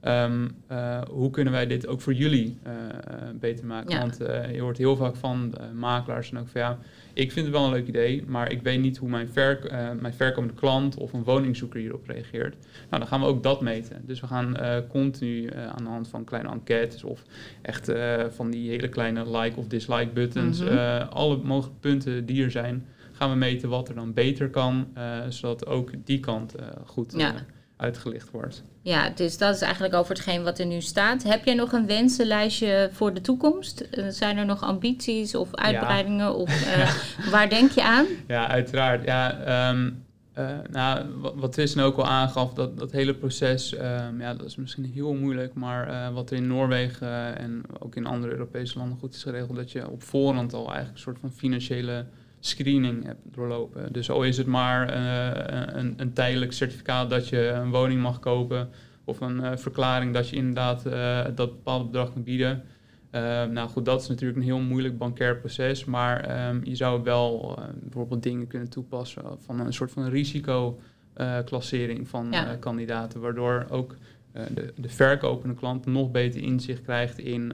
Ehm, 0.01 0.47
eh, 0.67 1.01
hoe 1.09 1.29
kunnen 1.29 1.53
wij 1.53 1.67
dit 1.67 1.87
ook 1.87 2.01
voor 2.01 2.13
jullie 2.13 2.57
eh, 2.63 2.73
eh, 2.73 3.35
beter 3.39 3.65
maken? 3.65 3.89
Ja. 3.91 3.99
Want 3.99 4.17
je 4.53 4.61
hoort 4.61 4.77
heel 4.77 4.95
vaak 4.95 5.15
van 5.15 5.53
makelaars 5.73 6.31
en 6.31 6.37
ook 6.37 6.47
van 6.47 6.61
ja, 6.61 6.77
ik 7.13 7.31
vind 7.31 7.45
het 7.45 7.55
wel 7.55 7.65
een 7.65 7.71
leuk 7.71 7.87
idee, 7.87 8.23
maar 8.27 8.51
ik 8.51 8.61
weet 8.61 8.79
niet 8.81 8.97
hoe 8.97 9.09
mijn, 9.09 9.29
verk, 9.29 9.63
eh, 9.65 9.89
mijn 9.99 10.13
verkomende 10.13 10.53
klant 10.53 10.95
of 10.97 11.13
een 11.13 11.23
woningzoeker 11.23 11.79
hierop 11.79 12.07
reageert. 12.07 12.55
Nou, 12.89 13.01
dan 13.01 13.07
gaan 13.07 13.19
we 13.19 13.25
ook 13.25 13.43
dat 13.43 13.61
meten. 13.61 14.01
Dus 14.05 14.19
we 14.19 14.27
gaan 14.27 14.57
continu 14.89 15.49
aan 15.53 15.83
de 15.83 15.89
hand 15.89 16.07
van 16.07 16.23
kleine 16.23 16.49
enquêtes 16.49 17.03
of 17.03 17.23
echt 17.61 17.91
van 18.29 18.49
die 18.51 18.69
hele 18.69 18.89
kleine 18.89 19.37
like 19.37 19.57
of 19.59 19.67
dislike 19.67 20.09
buttons, 20.13 20.59
Mhm. 20.63 21.05
alle 21.09 21.37
mogelijke 21.37 21.79
punten 21.79 22.25
die 22.25 22.43
er 22.43 22.51
zijn, 22.51 22.85
gaan 23.11 23.29
we 23.29 23.35
meten 23.35 23.69
wat 23.69 23.89
er 23.89 23.95
dan 23.95 24.13
beter 24.13 24.49
kan, 24.49 24.87
zodat 25.29 25.65
ook 25.67 25.91
die 26.05 26.19
kant 26.19 26.55
goed 26.85 27.13
Ja. 27.17 27.33
Uitgelicht 27.79 28.31
wordt. 28.31 28.63
Ja, 28.81 29.09
dus 29.09 29.37
dat 29.37 29.55
is 29.55 29.61
eigenlijk 29.61 29.93
over 29.93 30.15
hetgeen 30.15 30.43
wat 30.43 30.59
er 30.59 30.65
nu 30.65 30.81
staat. 30.81 31.23
Heb 31.23 31.45
jij 31.45 31.53
nog 31.53 31.71
een 31.71 31.85
wensenlijstje 31.85 32.89
voor 32.91 33.13
de 33.13 33.21
toekomst? 33.21 33.79
Eh, 33.79 34.07
zijn 34.07 34.37
er 34.37 34.45
nog 34.45 34.61
ambities 34.63 35.35
of 35.35 35.55
uitbreidingen? 35.55 36.35
Of 36.35 36.49
eh, 36.73 36.93
waar 37.31 37.49
denk 37.49 37.71
je 37.71 37.83
aan? 37.83 38.05
Ja, 38.27 38.47
uiteraard. 38.47 39.03
Ja, 39.05 39.39
ehm, 39.39 39.91
eh, 40.33 40.49
nou, 40.71 41.05
wat, 41.35 41.51
Tristan 41.51 41.83
ook 41.83 41.97
al 41.97 42.07
aangaf, 42.07 42.53
dat, 42.53 42.77
dat 42.77 42.91
hele 42.91 43.15
proces, 43.15 43.75
ehm, 43.75 44.21
ja, 44.21 44.33
dat 44.33 44.47
is 44.47 44.55
misschien 44.55 44.91
heel 44.93 45.13
moeilijk, 45.13 45.53
maar 45.53 46.13
wat 46.13 46.31
er 46.31 46.37
in 46.37 46.47
Noorwegen 46.47 47.37
en 47.37 47.61
ook 47.79 47.95
in 47.95 48.05
andere 48.05 48.31
Europese 48.31 48.77
landen 48.77 48.97
goed 48.97 49.13
is 49.13 49.23
geregeld, 49.23 49.55
dat 49.55 49.71
je 49.71 49.89
op 49.89 50.03
voorhand 50.03 50.53
al 50.53 50.65
eigenlijk 50.65 50.93
een 50.93 51.01
soort 51.01 51.19
van 51.19 51.31
financiële 51.31 52.05
screening 52.39 53.05
hebt 53.05 53.21
doorlopen. 53.23 53.93
Dus 53.93 54.09
al 54.09 54.23
is 54.23 54.37
het 54.37 54.47
maar 54.47 54.89
eh, 54.89 55.79
een, 55.79 55.93
een 55.97 56.13
tijdelijk 56.13 56.53
certificaat 56.53 57.09
dat 57.09 57.29
je 57.29 57.47
een 57.47 57.71
woning 57.71 58.01
mag 58.01 58.19
kopen, 58.19 58.69
of 59.03 59.21
een 59.21 59.43
eh, 59.43 59.57
verklaring 59.57 60.13
dat 60.13 60.29
je 60.29 60.35
inderdaad 60.35 60.85
eh, 60.85 61.25
dat 61.35 61.49
bepaalde 61.49 61.85
bedrag 61.85 62.13
kunt 62.13 62.25
bieden. 62.25 62.63
Uh, 63.11 63.43
nou 63.45 63.69
goed, 63.69 63.85
dat 63.85 64.01
is 64.01 64.07
natuurlijk 64.07 64.39
een 64.39 64.45
heel 64.45 64.59
moeilijk 64.59 64.97
bankair 64.97 65.37
proces, 65.37 65.85
maar 65.85 66.47
um, 66.49 66.61
je 66.63 66.75
zou 66.75 67.03
wel 67.03 67.59
bijvoorbeeld 67.73 68.23
dingen 68.23 68.47
kunnen 68.47 68.69
toepassen 68.69 69.23
van 69.45 69.59
een 69.59 69.73
soort 69.73 69.91
van 69.91 70.09
risicoclassering 70.09 72.07
van 72.07 72.27
Ja. 72.31 72.55
kandidaten, 72.55 73.19
waardoor 73.19 73.65
ook 73.69 73.95
de, 74.31 74.73
de 74.75 74.89
verkopende 74.89 75.55
klant 75.55 75.85
nog 75.85 76.11
beter 76.11 76.41
inzicht 76.41 76.81
krijgt 76.81 77.17
in 77.17 77.53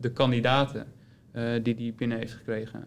de 0.00 0.10
kandidaten 0.12 0.86
die 1.62 1.74
die 1.74 1.92
binnen 1.92 2.18
heeft 2.18 2.32
gekregen. 2.32 2.86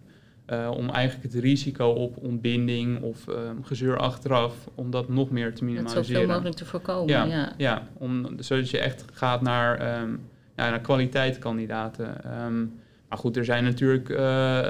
Uh, 0.53 0.71
om 0.75 0.89
eigenlijk 0.89 1.33
het 1.33 1.43
risico 1.43 1.87
op 1.87 2.17
ontbinding 2.17 3.01
of 3.01 3.27
um, 3.27 3.63
gezeur 3.63 3.97
achteraf, 3.97 4.53
om 4.75 4.91
dat 4.91 5.09
nog 5.09 5.29
meer 5.29 5.53
te 5.53 5.63
minimaliseren. 5.63 6.03
Dat 6.03 6.11
zoveel 6.11 6.27
mogelijk 6.27 6.55
te 6.55 6.65
voorkomen, 6.65 7.09
ja. 7.13 7.23
ja. 7.23 7.53
ja 7.57 7.87
om, 7.93 8.27
zodat 8.39 8.69
je 8.69 8.79
echt 8.79 9.05
gaat 9.13 9.41
naar, 9.41 10.01
um, 10.01 10.19
ja, 10.55 10.69
naar 10.69 10.81
kwaliteitskandidaten. 10.81 12.41
Um, 12.45 12.79
maar 13.09 13.17
goed, 13.17 13.37
er 13.37 13.45
zijn 13.45 13.63
natuurlijk 13.63 14.09
uh, 14.09 14.17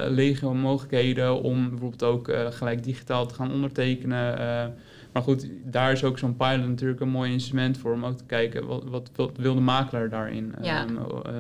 legio 0.08 0.54
mogelijkheden 0.54 1.42
om 1.42 1.70
bijvoorbeeld 1.70 2.04
ook 2.04 2.28
uh, 2.28 2.52
gelijk 2.52 2.84
digitaal 2.84 3.26
te 3.26 3.34
gaan 3.34 3.52
ondertekenen. 3.52 4.40
Uh, 4.40 4.66
maar 5.13 5.24
goed, 5.24 5.50
daar 5.63 5.92
is 5.92 6.04
ook 6.04 6.18
zo'n 6.18 6.36
pilot 6.36 6.68
natuurlijk 6.68 7.00
een 7.00 7.10
mooi 7.10 7.32
instrument 7.32 7.78
voor 7.78 7.94
om 7.94 8.06
ook 8.06 8.18
te 8.18 8.26
kijken 8.26 8.68
wat, 8.68 8.84
wat, 8.84 9.10
wat 9.16 9.32
wil 9.38 9.56
de 9.56 9.62
makelaar 9.62 10.10
daarin. 10.10 10.54
Ja. 10.62 10.86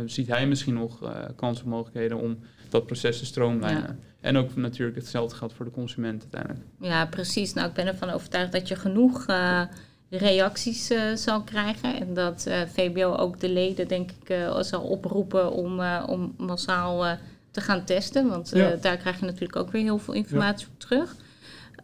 Ziet 0.05 0.27
hij 0.27 0.47
misschien 0.47 0.73
nog 0.73 1.11
kansen 1.35 1.65
of 1.65 1.71
mogelijkheden 1.71 2.17
om 2.17 2.37
dat 2.71 2.85
proces 2.85 3.19
te 3.19 3.25
stroomlijnen. 3.25 3.81
Ja. 3.81 3.95
En 4.21 4.37
ook 4.37 4.55
natuurlijk 4.55 4.97
hetzelfde 4.97 5.35
geldt 5.35 5.53
voor 5.53 5.65
de 5.65 5.71
consument 5.71 6.21
uiteindelijk. 6.21 6.65
Ja, 6.79 7.05
precies. 7.05 7.53
Nou, 7.53 7.67
ik 7.67 7.73
ben 7.73 7.87
ervan 7.87 8.09
overtuigd 8.09 8.51
dat 8.51 8.67
je 8.67 8.75
genoeg 8.75 9.27
uh, 9.29 9.61
reacties 10.09 10.91
uh, 10.91 11.15
zal 11.15 11.41
krijgen. 11.43 11.99
En 11.99 12.13
dat 12.13 12.45
uh, 12.47 12.61
VBO 12.73 13.15
ook 13.15 13.39
de 13.39 13.49
leden, 13.49 13.87
denk 13.87 14.11
ik, 14.11 14.37
zal 14.59 14.81
oproepen 14.81 15.51
om, 15.51 15.81
om 16.07 16.33
massaal 16.37 17.17
te 17.51 17.61
gaan 17.61 17.83
testen. 17.83 18.27
Want 18.27 18.49
Ja. 18.53 18.75
daar 18.81 18.97
krijg 18.97 19.19
je 19.19 19.25
natuurlijk 19.25 19.55
ook 19.55 19.71
weer 19.71 19.83
heel 19.83 19.99
veel 19.99 20.13
informatie 20.13 20.67
op 20.67 20.79
terug. 20.79 21.15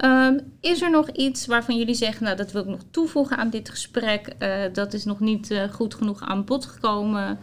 Um, 0.06 0.40
is 0.60 0.82
er 0.82 0.92
nog 0.92 1.10
iets 1.10 1.46
waarvan 1.46 1.78
jullie 1.78 1.96
zeggen, 1.96 2.24
nou 2.24 2.38
dat 2.38 2.52
wil 2.52 2.62
ik 2.62 2.68
nog 2.68 2.84
toevoegen 2.92 3.38
aan 3.38 3.50
dit 3.50 3.70
gesprek, 3.70 4.36
uh, 4.40 4.64
dat 4.74 4.94
is 4.94 5.04
nog 5.06 5.20
niet 5.20 5.52
uh, 5.52 5.64
goed 5.64 5.96
genoeg 5.96 6.22
aan 6.22 6.46
bod 6.46 6.66
gekomen? 6.66 7.40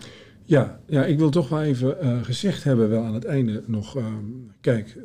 Ja, 0.51 0.81
ja 0.87 1.05
ik 1.05 1.19
wil 1.19 1.31
toch 1.31 1.49
wel 1.49 1.63
even 1.63 1.97
uh, 2.03 2.23
gezegd 2.23 2.65
hebben, 2.65 2.89
wel 2.89 3.05
aan 3.05 3.15
het 3.15 3.25
einde 3.25 3.63
nog. 3.67 3.97
Um, 3.97 4.53
kijk, 4.61 4.97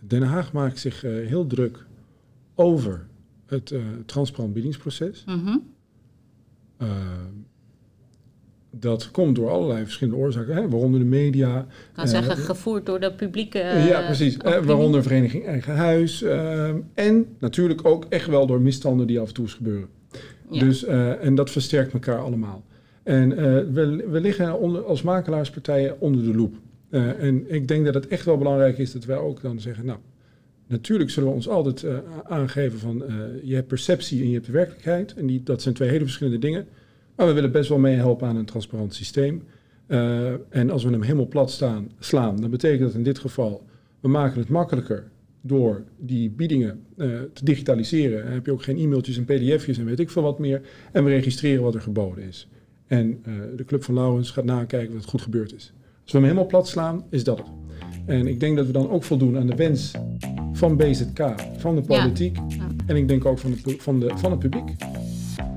Den 0.00 0.22
Haag 0.22 0.52
maakt 0.52 0.78
zich 0.78 1.00
heel 1.00 1.46
druk 1.46 1.86
over 2.54 3.06
het 3.46 3.74
transparant 4.06 4.52
biedingsproces. 4.52 5.24
-hmm. 5.26 5.62
dat 8.70 9.10
komt 9.10 9.36
door 9.36 9.50
allerlei 9.50 9.82
verschillende 9.82 10.20
oorzaken, 10.20 10.54
hè, 10.54 10.68
waaronder 10.68 11.00
de 11.00 11.06
media. 11.06 11.58
Ik 11.58 11.66
kan 11.92 12.08
zeggen, 12.08 12.36
gevoerd 12.36 12.86
door 12.86 13.00
de 13.00 13.12
publieke. 13.12 13.58
ja, 13.58 14.04
precies. 14.04 14.36
waaronder 14.36 15.02
Vereniging 15.02 15.46
Eigen 15.46 15.76
Huis. 15.76 16.22
en 16.94 17.26
natuurlijk 17.38 17.84
ook 17.84 18.06
echt 18.08 18.26
wel 18.26 18.46
door 18.46 18.60
misstanden 18.60 19.06
die 19.06 19.20
af 19.20 19.28
en 19.28 19.34
toe 19.34 19.48
gebeuren. 19.48 19.88
Ja. 20.50 20.58
Dus, 20.58 20.84
en 20.84 21.34
dat 21.34 21.50
versterkt 21.50 21.92
elkaar 21.92 22.18
allemaal. 22.18 22.64
En 23.04 23.30
uh, 23.30 23.36
we, 24.08 24.20
liggen 24.20 24.84
als 24.84 25.02
makelaarspartijen 25.02 26.00
onder 26.00 26.24
de 26.24 26.34
loep. 26.34 26.54
Uh, 26.90 27.22
en 27.22 27.54
ik 27.54 27.68
denk 27.68 27.84
dat 27.84 27.94
het 27.94 28.06
echt 28.06 28.24
wel 28.24 28.38
belangrijk 28.38 28.78
is 28.78 28.92
dat 28.92 29.04
wij 29.04 29.16
ook 29.16 29.40
dan 29.40 29.60
zeggen, 29.60 29.86
nou, 29.86 29.98
natuurlijk 30.66 31.10
zullen 31.10 31.28
we 31.28 31.34
ons 31.34 31.48
altijd 31.48 31.82
uh, 31.82 31.98
aangeven 32.24 32.78
van, 32.78 33.02
je 33.42 33.54
hebt 33.54 33.66
perceptie 33.66 34.20
en 34.20 34.28
je 34.28 34.34
hebt 34.34 34.46
de 34.46 34.52
werkelijkheid. 34.52 35.14
En 35.14 35.26
die, 35.26 35.42
dat 35.42 35.62
zijn 35.62 35.74
twee 35.74 35.88
hele 35.88 36.04
verschillende 36.04 36.38
dingen. 36.38 36.66
Maar 37.16 37.26
we 37.26 37.32
willen 37.32 37.52
best 37.52 37.68
wel 37.68 37.78
meehelpen 37.78 38.28
aan 38.28 38.36
een 38.36 38.44
transparant 38.44 38.94
systeem. 38.94 39.42
en 40.48 40.70
als 40.70 40.84
we 40.84 40.90
hem 40.90 41.02
helemaal 41.02 41.28
plat 41.28 41.50
staan, 41.50 41.90
slaan, 41.98 42.40
dan 42.40 42.50
betekent 42.50 42.80
dat 42.80 42.94
in 42.94 43.02
dit 43.02 43.18
geval, 43.18 43.64
we 44.00 44.08
maken 44.08 44.40
het 44.40 44.48
makkelijker 44.48 45.04
door 45.40 45.84
die 45.98 46.30
biedingen 46.30 46.82
te 47.32 47.44
digitaliseren. 47.44 48.24
Dan 48.24 48.32
heb 48.32 48.46
je 48.46 48.52
ook 48.52 48.62
geen 48.62 48.78
e-mailtjes 48.78 49.16
en 49.16 49.24
pdf'jes 49.24 49.78
en 49.78 49.84
weet 49.84 50.00
ik 50.00 50.10
veel 50.10 50.22
wat 50.22 50.38
meer. 50.38 50.60
En 50.92 51.04
we 51.04 51.10
registreren 51.10 51.62
wat 51.62 51.74
er 51.74 51.80
geboden 51.80 52.24
is. 52.24 52.48
En 52.94 53.22
uh, 53.26 53.34
de 53.56 53.64
Club 53.64 53.84
van 53.84 53.94
Laurens 53.94 54.30
gaat 54.30 54.44
nakijken 54.44 54.92
wat 54.92 55.00
het 55.00 55.10
goed 55.10 55.22
gebeurd 55.22 55.54
is. 55.54 55.72
Als 56.02 56.12
we 56.12 56.18
hem 56.18 56.22
helemaal 56.22 56.46
plat 56.46 56.68
slaan, 56.68 57.04
is 57.10 57.24
dat 57.24 57.38
het. 57.38 57.46
En 58.06 58.26
ik 58.26 58.40
denk 58.40 58.56
dat 58.56 58.66
we 58.66 58.72
dan 58.72 58.90
ook 58.90 59.04
voldoen 59.04 59.38
aan 59.38 59.46
de 59.46 59.54
wens 59.54 59.92
van 60.52 60.76
BZK, 60.76 61.34
van 61.56 61.74
de 61.74 61.82
politiek. 61.82 62.36
Ja. 62.36 62.44
Ja. 62.48 62.66
En 62.86 62.96
ik 62.96 63.08
denk 63.08 63.24
ook 63.24 63.38
van, 63.38 63.50
het, 63.50 63.82
van, 63.82 64.00
de, 64.00 64.10
van 64.14 64.30
het 64.30 64.40
publiek. 64.40 64.74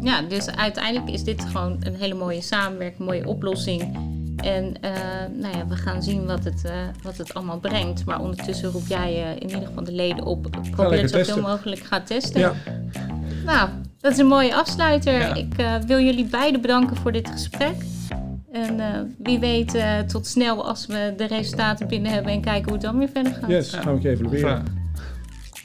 Ja, 0.02 0.22
dus 0.22 0.50
uiteindelijk 0.50 1.10
is 1.10 1.24
dit 1.24 1.46
gewoon 1.46 1.78
een 1.80 1.96
hele 1.96 2.14
mooie 2.14 2.42
samenwerking, 2.42 3.08
mooie 3.08 3.28
oplossing. 3.28 3.82
En 4.38 4.66
uh, 4.66 4.92
nou 5.42 5.58
ja, 5.58 5.68
we 5.68 5.76
gaan 5.76 6.04
zien 6.04 6.26
wat 6.26 6.44
het, 6.44 6.62
uh, 6.66 6.72
wat 7.04 7.18
het 7.18 7.34
allemaal 7.34 7.60
brengt. 7.60 8.06
Maar 8.06 8.22
ondertussen 8.22 8.72
roep 8.72 8.88
jij 8.88 9.14
uh, 9.14 9.32
in 9.32 9.50
ieder 9.50 9.68
geval 9.68 9.84
de 9.84 9.92
leden 9.92 10.26
op. 10.26 10.60
Probeer 10.72 11.02
het 11.02 11.10
zoveel 11.12 11.42
mogelijk 11.42 11.82
gaan 11.82 12.04
testen. 12.04 12.40
Ja. 12.40 12.54
Nou, 13.46 13.70
dat 14.00 14.12
is 14.12 14.18
een 14.18 14.28
mooie 14.28 14.56
afsluiter. 14.56 15.20
Ja. 15.20 15.34
Ik 15.34 15.60
uh, 15.60 15.76
wil 15.76 16.00
jullie 16.00 16.26
beiden 16.26 16.62
bedanken 16.62 16.96
voor 16.96 17.12
dit 17.12 17.30
gesprek. 17.30 17.76
En 18.52 18.80
eh, 18.80 19.02
wie 19.18 19.40
weet 19.40 19.76
eh, 19.76 20.00
tot 20.00 20.28
snel 20.28 20.68
als 20.68 20.86
we 20.86 21.14
de 21.18 21.26
resultaten 21.26 21.88
binnen 21.88 22.12
hebben 22.12 22.32
en 22.32 22.42
kijken 22.42 22.64
hoe 22.64 22.74
het 22.74 22.82
dan 22.82 22.98
weer 22.98 23.10
verder 23.10 23.34
gaat. 23.34 23.50
Yes, 23.50 23.74
gaan 23.74 24.02
we 24.02 24.10
evalueren. 24.10 24.40
Graag. 24.40 24.64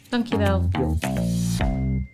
Dankjewel. 0.09 0.69
Ja. 0.71 2.12